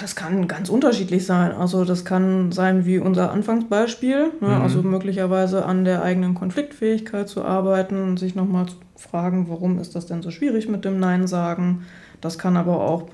Das 0.00 0.16
kann 0.16 0.48
ganz 0.48 0.68
unterschiedlich 0.68 1.24
sein. 1.24 1.52
Also 1.52 1.84
das 1.84 2.04
kann 2.04 2.50
sein 2.50 2.84
wie 2.84 2.98
unser 2.98 3.30
Anfangsbeispiel, 3.30 4.32
ne? 4.40 4.48
mhm. 4.48 4.62
also 4.62 4.82
möglicherweise 4.82 5.64
an 5.66 5.84
der 5.84 6.02
eigenen 6.02 6.34
Konfliktfähigkeit 6.34 7.28
zu 7.28 7.44
arbeiten, 7.44 8.16
sich 8.16 8.34
nochmal 8.34 8.66
zu 8.66 8.74
fragen, 8.96 9.48
warum 9.48 9.78
ist 9.78 9.94
das 9.94 10.06
denn 10.06 10.22
so 10.22 10.32
schwierig 10.32 10.68
mit 10.68 10.84
dem 10.84 10.98
Nein 10.98 11.28
sagen. 11.28 11.84
Das 12.20 12.38
kann 12.38 12.56
aber 12.56 12.80
auch 12.80 13.08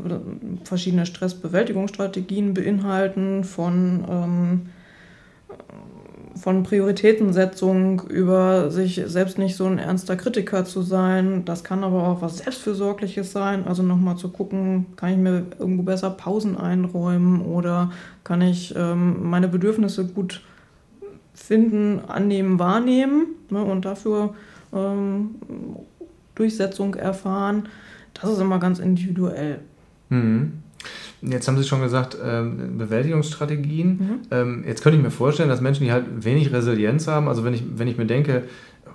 verschiedene 0.65 1.05
Stressbewältigungsstrategien 1.05 2.55
beinhalten, 2.55 3.45
von 3.45 4.05
ähm, 4.09 4.61
von 6.35 6.63
Prioritätensetzung 6.63 8.03
über 8.09 8.71
sich 8.71 9.03
selbst 9.07 9.39
nicht 9.39 9.57
so 9.57 9.67
ein 9.67 9.79
ernster 9.79 10.17
Kritiker 10.17 10.65
zu 10.65 10.83
sein. 10.83 11.45
Das 11.45 11.65
kann 11.65 11.85
aber 11.85 12.09
auch 12.09 12.23
was 12.23 12.39
Selbstfürsorgliches 12.39 13.33
sein. 13.33 13.67
Also 13.67 13.83
nochmal 13.83 14.17
zu 14.17 14.31
gucken, 14.31 14.87
kann 14.97 15.13
ich 15.13 15.19
mir 15.19 15.47
irgendwo 15.59 15.83
besser 15.83 16.11
Pausen 16.11 16.57
einräumen 16.57 17.43
oder 17.43 17.91
kann 18.25 18.41
ich 18.41 18.75
ähm, 18.77 19.29
meine 19.29 19.49
Bedürfnisse 19.49 20.07
gut 20.07 20.43
finden, 21.35 22.01
annehmen, 22.07 22.59
wahrnehmen 22.59 23.27
ne, 23.51 23.63
und 23.63 23.85
dafür 23.85 24.35
ähm, 24.73 25.37
Durchsetzung 26.35 26.95
erfahren. 26.95 27.69
Das 28.15 28.31
ist 28.31 28.41
immer 28.41 28.59
ganz 28.59 28.79
individuell. 28.79 29.61
Mhm. 30.09 30.62
Jetzt 31.23 31.47
haben 31.47 31.57
Sie 31.57 31.65
schon 31.65 31.81
gesagt, 31.81 32.17
ähm, 32.25 32.79
Bewältigungsstrategien. 32.79 33.89
Mhm. 33.89 34.21
Ähm, 34.31 34.65
jetzt 34.67 34.83
könnte 34.83 34.99
ich 34.99 35.05
mir 35.05 35.11
vorstellen, 35.11 35.49
dass 35.49 35.61
Menschen, 35.61 35.85
die 35.85 35.93
halt 35.93 36.05
wenig 36.25 36.53
Resilienz 36.53 37.07
haben, 37.07 37.29
also 37.29 37.45
wenn 37.45 37.55
ich, 37.55 37.63
wenn 37.77 37.87
ich 37.87 37.97
mir 37.97 38.07
denke, 38.07 38.43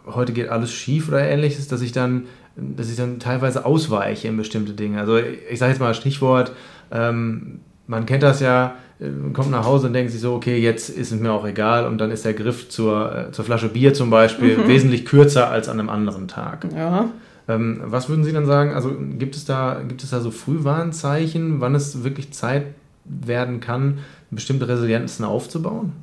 heute 0.05 0.33
geht 0.33 0.49
alles 0.49 0.71
schief 0.71 1.07
oder 1.07 1.21
ähnliches, 1.21 1.67
dass 1.67 1.81
ich 1.81 1.91
dann, 1.91 2.25
dass 2.55 2.89
ich 2.89 2.97
dann 2.97 3.19
teilweise 3.19 3.65
ausweiche 3.65 4.27
in 4.27 4.37
bestimmte 4.37 4.73
Dinge. 4.73 4.99
Also 4.99 5.17
ich 5.17 5.59
sage 5.59 5.71
jetzt 5.71 5.79
mal 5.79 5.93
Stichwort, 5.93 6.51
ähm, 6.91 7.61
man 7.87 8.05
kennt 8.05 8.23
das 8.23 8.41
ja, 8.41 8.75
man 8.99 9.31
äh, 9.31 9.33
kommt 9.33 9.51
nach 9.51 9.65
Hause 9.65 9.87
und 9.87 9.93
denkt 9.93 10.11
sich 10.11 10.21
so, 10.21 10.33
okay, 10.33 10.57
jetzt 10.57 10.89
ist 10.89 11.11
es 11.11 11.19
mir 11.19 11.31
auch 11.31 11.45
egal 11.47 11.85
und 11.87 11.97
dann 11.97 12.11
ist 12.11 12.25
der 12.25 12.33
Griff 12.33 12.69
zur, 12.69 13.15
äh, 13.29 13.31
zur 13.31 13.45
Flasche 13.45 13.69
Bier 13.69 13.93
zum 13.93 14.09
Beispiel 14.09 14.57
mhm. 14.57 14.67
wesentlich 14.67 15.05
kürzer 15.05 15.49
als 15.49 15.69
an 15.69 15.79
einem 15.79 15.89
anderen 15.89 16.27
Tag. 16.27 16.67
Ja. 16.75 17.09
Ähm, 17.47 17.81
was 17.83 18.09
würden 18.09 18.23
Sie 18.23 18.33
dann 18.33 18.45
sagen? 18.45 18.73
Also 18.73 18.95
gibt 19.17 19.35
es 19.35 19.45
da, 19.45 19.81
gibt 19.87 20.03
es 20.03 20.09
da 20.09 20.19
so 20.19 20.31
Frühwarnzeichen, 20.31 21.61
wann 21.61 21.75
es 21.75 22.03
wirklich 22.03 22.33
Zeit 22.33 22.65
werden 23.05 23.59
kann, 23.59 23.99
bestimmte 24.31 24.67
Resilienzen 24.67 25.23
aufzubauen? 25.23 25.93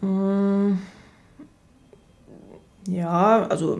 Mm. 0.00 0.78
Ja, 2.88 3.46
also 3.48 3.78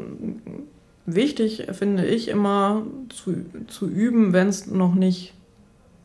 wichtig 1.06 1.66
finde 1.72 2.04
ich 2.04 2.28
immer 2.28 2.82
zu, 3.08 3.46
zu 3.66 3.88
üben, 3.88 4.32
wenn 4.32 4.48
es 4.48 4.66
noch 4.66 4.94
nicht 4.94 5.32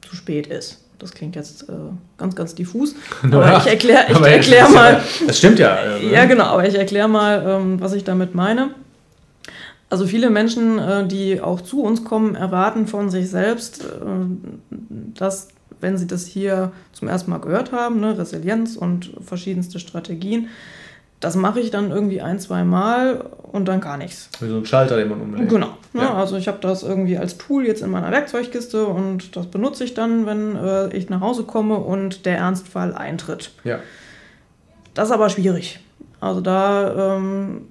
zu 0.01 0.15
spät 0.15 0.47
ist. 0.47 0.79
Das 0.99 1.11
klingt 1.11 1.35
jetzt 1.35 1.67
äh, 1.67 1.73
ganz, 2.17 2.35
ganz 2.35 2.55
diffus. 2.55 2.95
Aber 3.23 3.45
ja, 3.45 3.57
ich 3.57 3.67
erkläre 3.67 4.05
ich 4.09 4.19
erklär 4.19 4.69
mal. 4.69 4.93
Ja, 4.93 5.27
das 5.27 5.37
stimmt 5.37 5.59
ja. 5.59 5.97
Ja, 5.97 6.25
genau, 6.25 6.45
aber 6.45 6.65
ich 6.65 6.75
erkläre 6.75 7.09
mal, 7.09 7.43
ähm, 7.45 7.81
was 7.81 7.91
ich 7.93 8.05
damit 8.05 8.35
meine. 8.35 8.69
Also 9.93 10.07
viele 10.07 10.31
Menschen, 10.31 10.79
äh, 10.79 11.05
die 11.05 11.39
auch 11.39 11.61
zu 11.61 11.83
uns 11.83 12.03
kommen, 12.03 12.33
erwarten 12.33 12.87
von 12.87 13.11
sich 13.11 13.29
selbst, 13.29 13.83
äh, 13.83 13.87
dass, 15.13 15.49
wenn 15.81 15.99
sie 15.99 16.07
das 16.07 16.25
hier 16.25 16.71
zum 16.93 17.07
ersten 17.07 17.29
Mal 17.29 17.37
gehört 17.37 17.71
haben, 17.71 17.99
ne, 17.99 18.17
Resilienz 18.17 18.75
und 18.75 19.11
verschiedenste 19.23 19.77
Strategien, 19.77 20.47
das 21.19 21.35
mache 21.35 21.59
ich 21.59 21.69
dann 21.69 21.91
irgendwie 21.91 22.21
ein, 22.21 22.39
zwei 22.39 22.63
Mal 22.63 23.23
und 23.51 23.67
dann 23.67 23.81
gar 23.81 23.97
nichts. 23.97 24.29
Wie 24.39 24.49
so 24.49 24.57
ein 24.57 24.65
Schalter, 24.65 24.97
den 24.97 25.09
man 25.09 25.21
umlegt. 25.21 25.49
Genau. 25.49 25.77
Ne? 25.93 26.01
Ja. 26.01 26.15
Also 26.15 26.37
ich 26.37 26.47
habe 26.47 26.57
das 26.59 26.81
irgendwie 26.81 27.19
als 27.19 27.37
Tool 27.37 27.63
jetzt 27.63 27.83
in 27.83 27.91
meiner 27.91 28.09
Werkzeugkiste 28.09 28.87
und 28.87 29.35
das 29.35 29.45
benutze 29.45 29.83
ich 29.83 29.93
dann, 29.93 30.25
wenn 30.25 30.55
äh, 30.55 30.87
ich 30.97 31.09
nach 31.09 31.21
Hause 31.21 31.43
komme 31.43 31.77
und 31.77 32.25
der 32.25 32.39
Ernstfall 32.39 32.95
eintritt. 32.95 33.51
Ja. 33.63 33.77
Das 34.95 35.09
ist 35.09 35.13
aber 35.13 35.29
schwierig. 35.29 35.81
Also 36.19 36.41
da 36.41 37.17
ähm, 37.17 37.67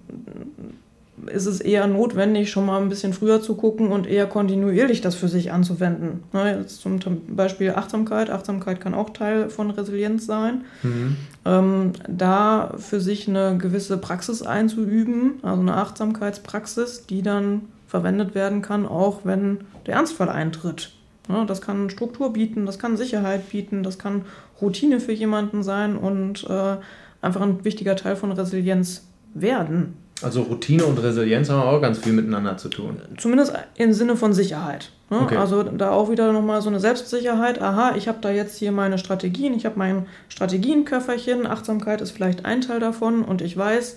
ist 1.26 1.46
es 1.46 1.60
eher 1.60 1.86
notwendig, 1.86 2.50
schon 2.50 2.66
mal 2.66 2.80
ein 2.80 2.88
bisschen 2.88 3.12
früher 3.12 3.42
zu 3.42 3.54
gucken 3.54 3.88
und 3.88 4.06
eher 4.06 4.26
kontinuierlich 4.26 5.02
das 5.02 5.14
für 5.14 5.28
sich 5.28 5.52
anzuwenden. 5.52 6.24
Ne, 6.32 6.58
jetzt 6.58 6.80
zum 6.80 6.98
Beispiel 7.28 7.72
Achtsamkeit. 7.72 8.30
Achtsamkeit 8.30 8.80
kann 8.80 8.94
auch 8.94 9.10
Teil 9.10 9.50
von 9.50 9.70
Resilienz 9.70 10.26
sein. 10.26 10.64
Mhm. 10.82 11.16
Ähm, 11.44 11.92
da 12.08 12.74
für 12.78 13.00
sich 13.00 13.28
eine 13.28 13.58
gewisse 13.58 13.98
Praxis 13.98 14.42
einzuüben, 14.42 15.34
also 15.42 15.60
eine 15.60 15.76
Achtsamkeitspraxis, 15.76 17.06
die 17.06 17.22
dann 17.22 17.62
verwendet 17.86 18.34
werden 18.34 18.62
kann, 18.62 18.86
auch 18.86 19.20
wenn 19.24 19.58
der 19.86 19.96
Ernstfall 19.96 20.30
eintritt. 20.30 20.92
Ja, 21.28 21.44
das 21.44 21.60
kann 21.60 21.90
Struktur 21.90 22.32
bieten, 22.32 22.66
das 22.66 22.78
kann 22.78 22.96
Sicherheit 22.96 23.50
bieten, 23.50 23.82
das 23.82 23.98
kann 23.98 24.22
Routine 24.60 24.98
für 24.98 25.12
jemanden 25.12 25.62
sein 25.62 25.96
und 25.96 26.44
äh, 26.48 26.76
einfach 27.20 27.42
ein 27.42 27.64
wichtiger 27.64 27.94
Teil 27.94 28.16
von 28.16 28.32
Resilienz 28.32 29.06
werden. 29.34 29.94
Also 30.24 30.42
Routine 30.42 30.84
und 30.84 30.98
Resilienz 31.02 31.50
haben 31.50 31.62
auch 31.62 31.80
ganz 31.80 31.98
viel 31.98 32.12
miteinander 32.12 32.56
zu 32.56 32.68
tun. 32.68 33.00
Zumindest 33.18 33.52
im 33.76 33.92
Sinne 33.92 34.16
von 34.16 34.32
Sicherheit. 34.32 34.90
Ne? 35.10 35.20
Okay. 35.20 35.36
Also 35.36 35.62
da 35.62 35.90
auch 35.90 36.10
wieder 36.10 36.32
nochmal 36.32 36.62
so 36.62 36.68
eine 36.68 36.80
Selbstsicherheit. 36.80 37.60
Aha, 37.60 37.94
ich 37.96 38.08
habe 38.08 38.18
da 38.20 38.30
jetzt 38.30 38.58
hier 38.58 38.72
meine 38.72 38.98
Strategien, 38.98 39.54
ich 39.54 39.66
habe 39.66 39.78
mein 39.78 40.06
Strategienköfferchen, 40.28 41.46
Achtsamkeit 41.46 42.00
ist 42.00 42.12
vielleicht 42.12 42.44
ein 42.44 42.60
Teil 42.60 42.80
davon 42.80 43.22
und 43.22 43.42
ich 43.42 43.56
weiß, 43.56 43.96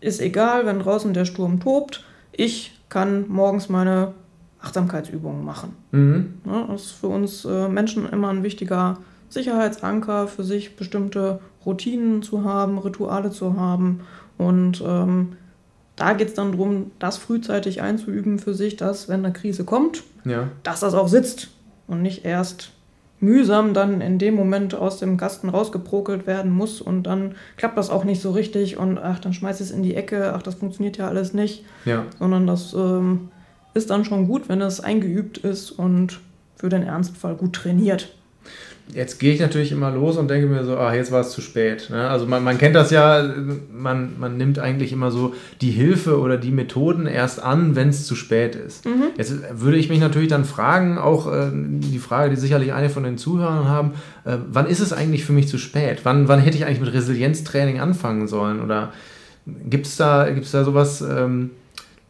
ist 0.00 0.20
egal, 0.20 0.66
wenn 0.66 0.80
draußen 0.80 1.12
der 1.14 1.24
Sturm 1.24 1.60
tobt, 1.60 2.04
ich 2.32 2.78
kann 2.88 3.24
morgens 3.28 3.68
meine 3.68 4.12
Achtsamkeitsübungen 4.60 5.44
machen. 5.44 5.76
Mhm. 5.92 6.34
Ja, 6.46 6.66
das 6.70 6.82
ist 6.82 6.92
für 6.92 7.08
uns 7.08 7.44
äh, 7.44 7.68
Menschen 7.68 8.08
immer 8.08 8.28
ein 8.28 8.42
wichtiger 8.42 8.98
Sicherheitsanker, 9.28 10.28
für 10.28 10.44
sich 10.44 10.76
bestimmte 10.76 11.40
Routinen 11.66 12.22
zu 12.22 12.44
haben, 12.44 12.78
Rituale 12.78 13.30
zu 13.30 13.58
haben 13.58 14.00
und 14.38 14.82
ähm, 14.86 15.32
da 15.96 16.12
geht 16.12 16.28
es 16.28 16.34
dann 16.34 16.52
darum, 16.52 16.90
das 16.98 17.16
frühzeitig 17.16 17.82
einzuüben 17.82 18.38
für 18.38 18.54
sich, 18.54 18.76
dass, 18.76 19.08
wenn 19.08 19.24
eine 19.24 19.32
Krise 19.32 19.64
kommt, 19.64 20.02
ja. 20.24 20.48
dass 20.62 20.80
das 20.80 20.94
auch 20.94 21.08
sitzt 21.08 21.48
und 21.86 22.02
nicht 22.02 22.24
erst 22.24 22.72
mühsam 23.20 23.74
dann 23.74 24.00
in 24.00 24.18
dem 24.18 24.34
Moment 24.34 24.74
aus 24.74 24.98
dem 24.98 25.16
Kasten 25.16 25.48
rausgeprokelt 25.48 26.26
werden 26.26 26.50
muss 26.50 26.80
und 26.80 27.04
dann 27.04 27.36
klappt 27.56 27.78
das 27.78 27.90
auch 27.90 28.04
nicht 28.04 28.20
so 28.20 28.32
richtig 28.32 28.76
und 28.76 28.98
ach, 28.98 29.18
dann 29.18 29.32
schmeißt 29.32 29.60
es 29.60 29.70
in 29.70 29.82
die 29.82 29.94
Ecke, 29.94 30.34
ach, 30.34 30.42
das 30.42 30.56
funktioniert 30.56 30.98
ja 30.98 31.08
alles 31.08 31.32
nicht. 31.32 31.64
Ja. 31.84 32.04
Sondern 32.18 32.46
das 32.46 32.74
ähm, 32.74 33.28
ist 33.72 33.90
dann 33.90 34.04
schon 34.04 34.26
gut, 34.26 34.48
wenn 34.48 34.60
es 34.60 34.80
eingeübt 34.80 35.38
ist 35.38 35.70
und 35.70 36.20
für 36.56 36.68
den 36.68 36.82
Ernstfall 36.82 37.36
gut 37.36 37.54
trainiert 37.54 38.14
jetzt 38.92 39.18
gehe 39.18 39.32
ich 39.32 39.40
natürlich 39.40 39.72
immer 39.72 39.90
los 39.90 40.16
und 40.16 40.28
denke 40.28 40.46
mir 40.46 40.64
so, 40.64 40.76
ah, 40.76 40.94
jetzt 40.94 41.10
war 41.10 41.22
es 41.22 41.30
zu 41.30 41.40
spät. 41.40 41.88
Ne? 41.90 42.08
Also 42.08 42.26
man, 42.26 42.44
man 42.44 42.58
kennt 42.58 42.74
das 42.74 42.90
ja, 42.90 43.24
man, 43.72 44.18
man 44.18 44.36
nimmt 44.36 44.58
eigentlich 44.58 44.92
immer 44.92 45.10
so 45.10 45.34
die 45.60 45.70
Hilfe 45.70 46.20
oder 46.20 46.36
die 46.36 46.50
Methoden 46.50 47.06
erst 47.06 47.42
an, 47.42 47.76
wenn 47.76 47.88
es 47.88 48.06
zu 48.06 48.14
spät 48.14 48.54
ist. 48.54 48.84
Mhm. 48.84 49.04
Jetzt 49.16 49.34
würde 49.52 49.78
ich 49.78 49.88
mich 49.88 50.00
natürlich 50.00 50.28
dann 50.28 50.44
fragen, 50.44 50.98
auch 50.98 51.32
äh, 51.32 51.50
die 51.52 51.98
Frage, 51.98 52.30
die 52.30 52.40
sicherlich 52.40 52.72
eine 52.72 52.90
von 52.90 53.04
den 53.04 53.16
Zuhörern 53.16 53.68
haben, 53.68 53.92
äh, 54.24 54.36
wann 54.50 54.66
ist 54.66 54.80
es 54.80 54.92
eigentlich 54.92 55.24
für 55.24 55.32
mich 55.32 55.48
zu 55.48 55.58
spät? 55.58 56.00
Wann, 56.04 56.28
wann 56.28 56.40
hätte 56.40 56.56
ich 56.56 56.66
eigentlich 56.66 56.80
mit 56.80 56.92
Resilienztraining 56.92 57.80
anfangen 57.80 58.28
sollen? 58.28 58.62
Oder 58.62 58.92
gibt 59.46 59.86
es 59.86 59.96
da, 59.96 60.28
gibt's 60.30 60.50
da 60.50 60.64
sowas, 60.64 61.00
ähm, 61.00 61.50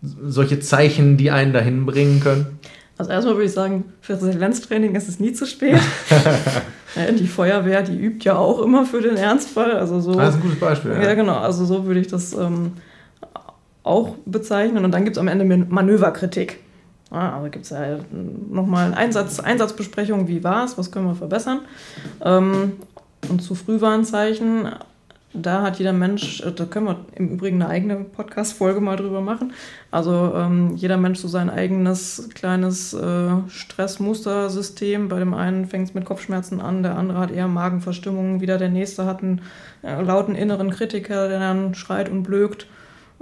solche 0.03 0.61
Zeichen, 0.61 1.17
die 1.17 1.31
einen 1.31 1.53
dahin 1.53 1.87
bringen 1.87 2.21
können? 2.21 2.59
Also 2.97 3.11
erstmal 3.11 3.35
würde 3.35 3.47
ich 3.47 3.53
sagen, 3.53 3.93
für 4.01 4.15
Resilienztraining 4.15 4.95
ist 4.95 5.09
es 5.09 5.19
nie 5.19 5.33
zu 5.33 5.47
spät. 5.47 5.81
die 7.19 7.27
Feuerwehr, 7.27 7.83
die 7.83 7.97
übt 7.97 8.25
ja 8.25 8.37
auch 8.37 8.61
immer 8.61 8.87
für 8.87 9.01
den 9.01 9.17
Ernstfall. 9.17 9.73
Also 9.73 10.01
so, 10.01 10.15
das 10.15 10.31
ist 10.31 10.35
ein 10.37 10.43
gutes 10.43 10.61
Beispiel. 10.61 10.93
Ja, 10.93 11.03
ja 11.03 11.15
genau. 11.15 11.37
Also 11.37 11.65
so 11.65 11.87
würde 11.87 12.01
ich 12.01 12.07
das 12.07 12.33
ähm, 12.35 12.73
auch 13.83 14.15
bezeichnen. 14.27 14.85
Und 14.85 14.93
dann 14.93 15.05
gibt 15.05 15.17
es 15.17 15.21
am 15.21 15.29
Ende 15.29 15.45
Manöverkritik. 15.45 16.61
Ja, 17.11 17.37
also 17.37 17.51
gibt 17.51 17.65
es 17.65 17.71
ja 17.71 17.99
nochmal 18.51 18.87
eine 18.87 18.97
Einsatz, 18.97 19.41
Einsatzbesprechung, 19.41 20.29
wie 20.29 20.43
war 20.43 20.65
es, 20.65 20.79
was 20.79 20.91
können 20.91 21.07
wir 21.07 21.15
verbessern. 21.15 21.61
Ähm, 22.25 22.75
und 23.29 23.43
zu 23.43 23.55
Frühwarnzeichen 23.55 24.69
da 25.35 25.63
hat 25.63 25.79
jeder 25.79 25.93
Mensch, 25.93 26.41
äh, 26.41 26.53
da 26.53 26.65
können 26.65 26.87
wir 26.87 27.05
im 27.17 27.29
Übrigen 27.29 27.61
eine 27.61 27.71
eigene 27.71 27.97
Podcast-Folge 27.97 28.81
mal 28.81 28.97
drüber 28.97 29.21
machen. 29.21 29.53
Also 29.91 30.33
ähm, 30.37 30.77
jeder 30.77 30.97
Mensch 30.97 31.19
so 31.19 31.29
sein 31.29 31.51
eigenes 31.51 32.29
kleines 32.35 32.95
äh, 32.95 33.29
Stressmustersystem. 33.49 35.09
Bei 35.09 35.19
dem 35.19 35.35
einen 35.35 35.67
fängt 35.67 35.89
es 35.89 35.95
mit 35.95 36.05
Kopfschmerzen 36.05 36.61
an, 36.61 36.83
der 36.83 36.97
andere 36.97 37.19
hat 37.19 37.31
eher 37.31 37.49
Magenverstimmungen, 37.49 38.41
wieder 38.41 38.59
der 38.59 38.69
nächste 38.69 39.07
hat 39.07 39.23
einen 39.23 39.43
äh, 39.83 40.01
lauten 40.01 40.37
inneren 40.37 40.71
Kritiker, 40.71 41.29
der 41.29 41.41
dann 41.41 41.75
schreit 41.75 42.09
und 42.09 42.23
blökt. 42.23 42.67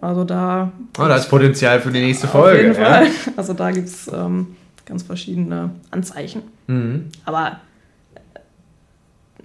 Also 0.00 0.24
da. 0.24 0.72
Oh, 0.98 1.04
da 1.04 1.16
ist 1.16 1.30
Potenzial 1.30 1.80
für 1.80 1.90
die 1.90 2.00
nächste 2.00 2.26
Folge. 2.26 2.58
Auf 2.58 2.62
jeden 2.62 2.74
Fall. 2.74 3.06
Also 3.36 3.54
da 3.54 3.70
gibt 3.70 3.88
es 3.88 4.08
ähm, 4.12 4.56
ganz 4.84 5.02
verschiedene 5.02 5.70
Anzeichen. 5.90 6.42
Mhm. 6.66 7.06
Aber 7.24 7.60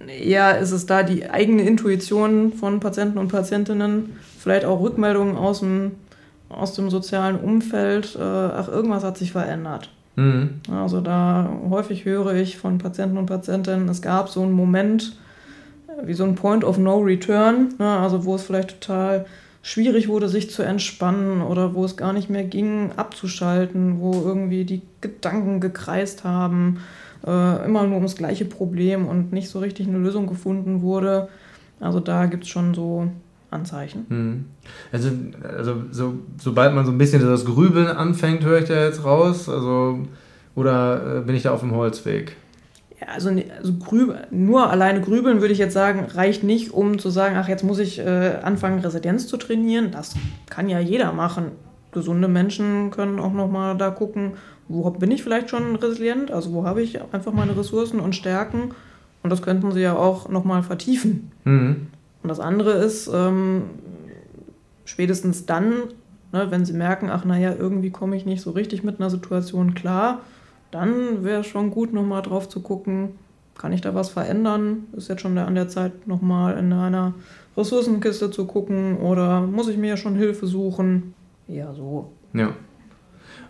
eher 0.06 0.58
ist 0.58 0.72
es 0.72 0.86
da 0.86 1.02
die 1.02 1.28
eigene 1.28 1.62
Intuition 1.62 2.52
von 2.52 2.80
Patienten 2.80 3.18
und 3.18 3.28
Patientinnen, 3.28 4.16
vielleicht 4.38 4.64
auch 4.64 4.80
Rückmeldungen 4.80 5.36
aus 5.36 5.60
dem, 5.60 5.92
aus 6.48 6.74
dem 6.74 6.90
sozialen 6.90 7.38
Umfeld, 7.38 8.16
äh, 8.16 8.22
ach, 8.22 8.68
irgendwas 8.68 9.04
hat 9.04 9.18
sich 9.18 9.32
verändert. 9.32 9.90
Mhm. 10.16 10.60
Also 10.70 11.00
da 11.00 11.48
häufig 11.68 12.04
höre 12.04 12.34
ich 12.34 12.58
von 12.58 12.78
Patienten 12.78 13.18
und 13.18 13.26
Patientinnen, 13.26 13.88
es 13.88 14.02
gab 14.02 14.28
so 14.28 14.42
einen 14.42 14.52
Moment, 14.52 15.16
wie 16.04 16.14
so 16.14 16.24
ein 16.24 16.34
Point 16.34 16.64
of 16.64 16.78
No 16.78 16.98
Return, 16.98 17.74
ne, 17.78 17.98
also 17.98 18.24
wo 18.24 18.34
es 18.34 18.42
vielleicht 18.42 18.80
total 18.80 19.26
schwierig 19.62 20.08
wurde, 20.08 20.28
sich 20.28 20.50
zu 20.50 20.62
entspannen 20.62 21.42
oder 21.42 21.74
wo 21.74 21.84
es 21.84 21.96
gar 21.96 22.12
nicht 22.12 22.30
mehr 22.30 22.44
ging, 22.44 22.92
abzuschalten, 22.96 24.00
wo 24.00 24.12
irgendwie 24.12 24.64
die 24.64 24.82
Gedanken 25.00 25.60
gekreist 25.60 26.24
haben 26.24 26.78
äh, 27.26 27.64
immer 27.64 27.86
nur 27.86 27.96
ums 27.96 28.16
gleiche 28.16 28.44
Problem 28.44 29.06
und 29.06 29.32
nicht 29.32 29.48
so 29.48 29.58
richtig 29.58 29.88
eine 29.88 29.98
Lösung 29.98 30.26
gefunden 30.26 30.82
wurde. 30.82 31.28
Also 31.80 32.00
da 32.00 32.26
gibt 32.26 32.44
es 32.44 32.50
schon 32.50 32.74
so 32.74 33.10
Anzeichen. 33.50 34.06
Hm. 34.08 34.44
Also, 34.92 35.10
also 35.56 35.82
so, 35.90 36.14
sobald 36.38 36.74
man 36.74 36.84
so 36.84 36.92
ein 36.92 36.98
bisschen 36.98 37.22
das 37.22 37.44
Grübeln 37.44 37.88
anfängt, 37.88 38.44
höre 38.44 38.58
ich 38.58 38.68
da 38.68 38.84
jetzt 38.84 39.04
raus. 39.04 39.48
Also, 39.48 40.00
oder 40.54 41.18
äh, 41.18 41.20
bin 41.20 41.34
ich 41.34 41.44
da 41.44 41.52
auf 41.52 41.60
dem 41.60 41.74
Holzweg? 41.74 42.36
Also, 43.06 43.30
also 43.30 43.74
grübeln, 43.74 44.20
nur 44.30 44.70
alleine 44.70 45.00
grübeln 45.00 45.40
würde 45.40 45.52
ich 45.52 45.58
jetzt 45.58 45.74
sagen, 45.74 46.06
reicht 46.12 46.42
nicht, 46.42 46.72
um 46.72 46.98
zu 46.98 47.10
sagen, 47.10 47.36
ach, 47.36 47.48
jetzt 47.48 47.62
muss 47.62 47.78
ich 47.78 48.00
äh, 48.00 48.38
anfangen, 48.42 48.80
Residenz 48.80 49.28
zu 49.28 49.36
trainieren. 49.36 49.90
Das 49.92 50.14
kann 50.50 50.68
ja 50.68 50.80
jeder 50.80 51.12
machen. 51.12 51.52
Gesunde 51.92 52.28
Menschen 52.28 52.90
können 52.90 53.20
auch 53.20 53.32
nochmal 53.32 53.76
da 53.76 53.90
gucken, 53.90 54.32
wo 54.68 54.90
bin 54.90 55.10
ich 55.10 55.22
vielleicht 55.22 55.48
schon 55.48 55.76
resilient, 55.76 56.30
also 56.30 56.52
wo 56.52 56.64
habe 56.64 56.82
ich 56.82 57.00
einfach 57.12 57.32
meine 57.32 57.56
Ressourcen 57.56 58.00
und 58.00 58.14
Stärken 58.14 58.74
und 59.22 59.30
das 59.30 59.42
könnten 59.42 59.72
sie 59.72 59.80
ja 59.80 59.96
auch 59.96 60.28
nochmal 60.28 60.62
vertiefen. 60.62 61.32
Mhm. 61.44 61.88
Und 62.22 62.28
das 62.28 62.40
andere 62.40 62.72
ist, 62.72 63.08
ähm, 63.12 63.62
spätestens 64.84 65.46
dann, 65.46 65.72
ne, 66.32 66.50
wenn 66.50 66.64
sie 66.64 66.72
merken, 66.72 67.08
ach 67.10 67.24
naja, 67.24 67.54
irgendwie 67.58 67.90
komme 67.90 68.16
ich 68.16 68.26
nicht 68.26 68.42
so 68.42 68.50
richtig 68.50 68.84
mit 68.84 69.00
einer 69.00 69.10
Situation 69.10 69.74
klar, 69.74 70.20
dann 70.70 71.24
wäre 71.24 71.40
es 71.40 71.46
schon 71.46 71.70
gut, 71.70 71.92
nochmal 71.92 72.22
drauf 72.22 72.48
zu 72.48 72.60
gucken, 72.60 73.10
kann 73.56 73.72
ich 73.72 73.80
da 73.80 73.94
was 73.94 74.10
verändern? 74.10 74.84
Ist 74.96 75.08
jetzt 75.08 75.20
schon 75.20 75.36
an 75.36 75.54
der 75.54 75.68
Zeit, 75.68 76.06
nochmal 76.06 76.56
in 76.58 76.72
einer 76.72 77.14
Ressourcenkiste 77.56 78.30
zu 78.30 78.46
gucken 78.46 78.98
oder 78.98 79.40
muss 79.42 79.68
ich 79.68 79.76
mir 79.76 79.88
ja 79.88 79.96
schon 79.96 80.14
Hilfe 80.14 80.46
suchen? 80.46 81.14
Ja, 81.48 81.72
so. 81.74 82.12
Ja. 82.32 82.54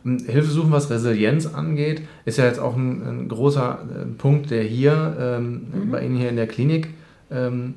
Hilfe 0.05 0.51
suchen, 0.51 0.71
was 0.71 0.91
Resilienz 0.91 1.47
angeht, 1.47 2.03
ist 2.25 2.39
ja 2.39 2.47
jetzt 2.47 2.61
auch 2.61 2.77
ein, 2.77 3.03
ein 3.03 3.29
großer 3.29 3.81
äh, 3.83 4.05
Punkt, 4.17 4.51
der 4.51 4.63
hier 4.63 5.17
ähm, 5.21 5.67
mhm. 5.73 5.91
bei 5.91 6.05
Ihnen 6.05 6.17
hier 6.17 6.31
in 6.31 6.37
der 6.37 6.47
Klinik 6.47 6.89
ähm, 7.31 7.75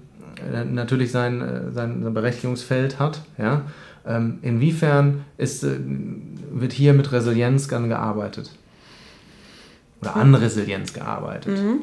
natürlich 0.71 1.12
sein, 1.12 1.41
äh, 1.41 1.71
sein, 1.71 2.01
sein 2.04 2.13
Berechtigungsfeld 2.13 2.99
hat. 2.99 3.21
Ja? 3.38 3.63
Ähm, 4.06 4.39
inwiefern 4.41 5.25
ist, 5.38 5.63
äh, 5.63 5.77
wird 6.51 6.71
hier 6.71 6.93
mit 6.93 7.12
Resilienz 7.12 7.67
dann 7.67 7.89
gearbeitet? 7.89 8.51
Oder 10.01 10.15
an 10.15 10.35
Resilienz 10.35 10.93
gearbeitet? 10.93 11.57
Mhm 11.57 11.81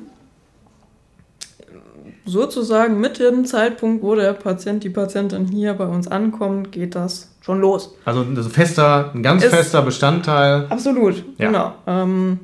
sozusagen 2.29 3.01
mit 3.01 3.19
dem 3.19 3.45
Zeitpunkt, 3.45 4.03
wo 4.03 4.15
der 4.15 4.33
Patient, 4.33 4.85
die 4.85 4.91
Patientin 4.91 5.47
hier 5.47 5.75
bei 5.75 5.87
uns 5.87 6.09
ankommt, 6.09 6.73
geht 6.73 6.95
das 6.95 7.35
schon 7.41 7.61
los. 7.61 7.95
Also 8.05 8.21
ein 8.21 8.37
fester, 8.37 9.11
ein 9.15 9.23
ganz 9.23 9.45
Ist 9.45 9.55
fester 9.55 9.83
Bestandteil. 9.83 10.67
Absolut, 10.69 11.25
ja. 11.39 11.47
genau. 11.47 11.73
Ähm, 11.87 12.41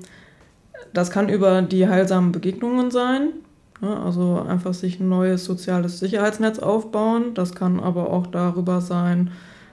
das 0.92 1.10
kann 1.10 1.28
über 1.28 1.62
die 1.62 1.88
heilsamen 1.88 2.32
Begegnungen 2.32 2.90
sein. 2.90 3.30
Also 3.80 4.42
einfach 4.48 4.72
sich 4.72 5.00
ein 5.00 5.08
neues 5.08 5.44
soziales 5.44 5.98
Sicherheitsnetz 5.98 6.58
aufbauen. 6.58 7.34
Das 7.34 7.54
kann 7.54 7.80
aber 7.80 8.10
auch 8.10 8.26
darüber 8.26 8.80
sein, 8.80 9.32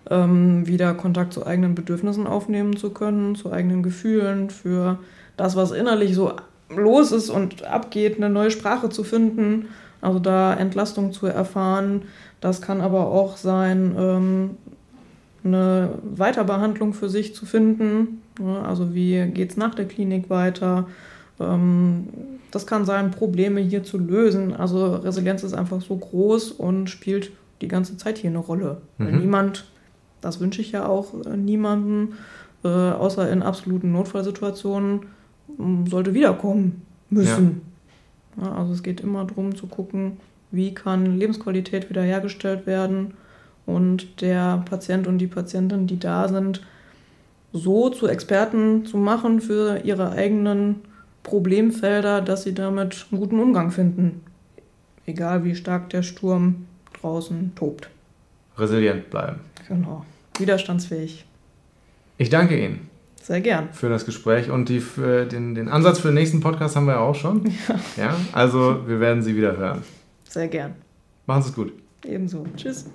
ähm, 0.09 0.67
wieder 0.67 0.93
Kontakt 0.95 1.31
zu 1.31 1.45
eigenen 1.45 1.75
Bedürfnissen 1.75 2.27
aufnehmen 2.27 2.75
zu 2.75 2.89
können, 2.89 3.35
zu 3.35 3.53
eigenen 3.53 3.83
Gefühlen, 3.83 4.49
für 4.49 4.97
das, 5.37 5.55
was 5.55 5.71
innerlich 5.71 6.15
so 6.15 6.33
los 6.69 7.11
ist 7.11 7.29
und 7.29 7.63
abgeht, 7.65 8.17
eine 8.17 8.29
neue 8.29 8.51
Sprache 8.51 8.89
zu 8.89 9.03
finden 9.03 9.67
also 10.01 10.19
da 10.19 10.53
Entlastung 10.53 11.13
zu 11.13 11.27
erfahren. 11.27 12.03
Das 12.41 12.61
kann 12.61 12.81
aber 12.81 13.07
auch 13.07 13.37
sein, 13.37 13.95
ähm, 13.97 14.49
eine 15.43 15.89
Weiterbehandlung 16.03 16.93
für 16.93 17.09
sich 17.09 17.33
zu 17.35 17.45
finden. 17.45 18.21
Also 18.63 18.93
wie 18.93 19.27
geht 19.27 19.51
es 19.51 19.57
nach 19.57 19.75
der 19.75 19.87
Klinik 19.87 20.29
weiter? 20.29 20.87
Ähm, 21.39 22.07
das 22.49 22.67
kann 22.67 22.85
sein, 22.85 23.11
Probleme 23.11 23.61
hier 23.61 23.83
zu 23.83 23.97
lösen. 23.97 24.55
Also 24.55 24.95
Resilienz 24.95 25.43
ist 25.43 25.53
einfach 25.53 25.81
so 25.81 25.95
groß 25.95 26.51
und 26.51 26.89
spielt 26.89 27.31
die 27.61 27.67
ganze 27.67 27.95
Zeit 27.97 28.17
hier 28.17 28.31
eine 28.31 28.39
Rolle. 28.39 28.81
Mhm. 28.97 29.19
Niemand, 29.19 29.65
das 30.19 30.39
wünsche 30.39 30.61
ich 30.61 30.71
ja 30.71 30.87
auch 30.87 31.13
äh, 31.25 31.37
niemandem, 31.37 32.13
äh, 32.63 32.67
außer 32.67 33.29
in 33.31 33.43
absoluten 33.43 33.91
Notfallsituationen, 33.91 35.01
sollte 35.87 36.13
wiederkommen 36.13 36.81
müssen. 37.09 37.61
Ja, 38.41 38.53
also 38.53 38.73
es 38.73 38.83
geht 38.83 39.01
immer 39.01 39.25
darum 39.25 39.55
zu 39.55 39.67
gucken, 39.67 40.17
wie 40.51 40.73
kann 40.73 41.17
Lebensqualität 41.17 41.89
wiederhergestellt 41.89 42.65
werden 42.65 43.13
und 43.65 44.21
der 44.21 44.63
Patient 44.69 45.07
und 45.07 45.17
die 45.17 45.27
Patientin, 45.27 45.87
die 45.87 45.99
da 45.99 46.27
sind, 46.27 46.61
so 47.53 47.89
zu 47.89 48.07
Experten 48.07 48.85
zu 48.85 48.97
machen 48.97 49.41
für 49.41 49.79
ihre 49.83 50.11
eigenen 50.11 50.77
Problemfelder, 51.23 52.21
dass 52.21 52.43
sie 52.43 52.53
damit 52.53 53.07
einen 53.11 53.19
guten 53.19 53.39
Umgang 53.39 53.71
finden. 53.71 54.21
Egal 55.05 55.43
wie 55.43 55.55
stark 55.55 55.89
der 55.89 56.03
Sturm 56.03 56.67
draußen 57.01 57.53
tobt. 57.55 57.89
Resilient 58.57 59.09
bleiben. 59.09 59.39
Genau. 59.67 60.05
Widerstandsfähig. 60.37 61.25
Ich 62.17 62.29
danke 62.29 62.63
Ihnen. 62.63 62.90
Sehr 63.21 63.41
gern. 63.41 63.69
Für 63.71 63.89
das 63.89 64.05
Gespräch 64.05 64.49
und 64.49 64.69
die, 64.69 64.79
für 64.79 65.25
den, 65.25 65.53
den 65.55 65.69
Ansatz 65.69 65.99
für 65.99 66.09
den 66.09 66.15
nächsten 66.15 66.39
Podcast 66.39 66.75
haben 66.75 66.85
wir 66.85 66.93
ja 66.93 66.99
auch 66.99 67.15
schon. 67.15 67.45
Ja. 67.67 68.05
ja. 68.05 68.15
Also 68.33 68.87
wir 68.87 68.99
werden 68.99 69.21
Sie 69.21 69.35
wieder 69.35 69.55
hören. 69.55 69.83
Sehr 70.27 70.47
gern. 70.47 70.75
Machen 71.27 71.43
Sie 71.43 71.49
es 71.49 71.55
gut. 71.55 71.73
Ebenso. 72.03 72.45
Tschüss. 72.55 72.85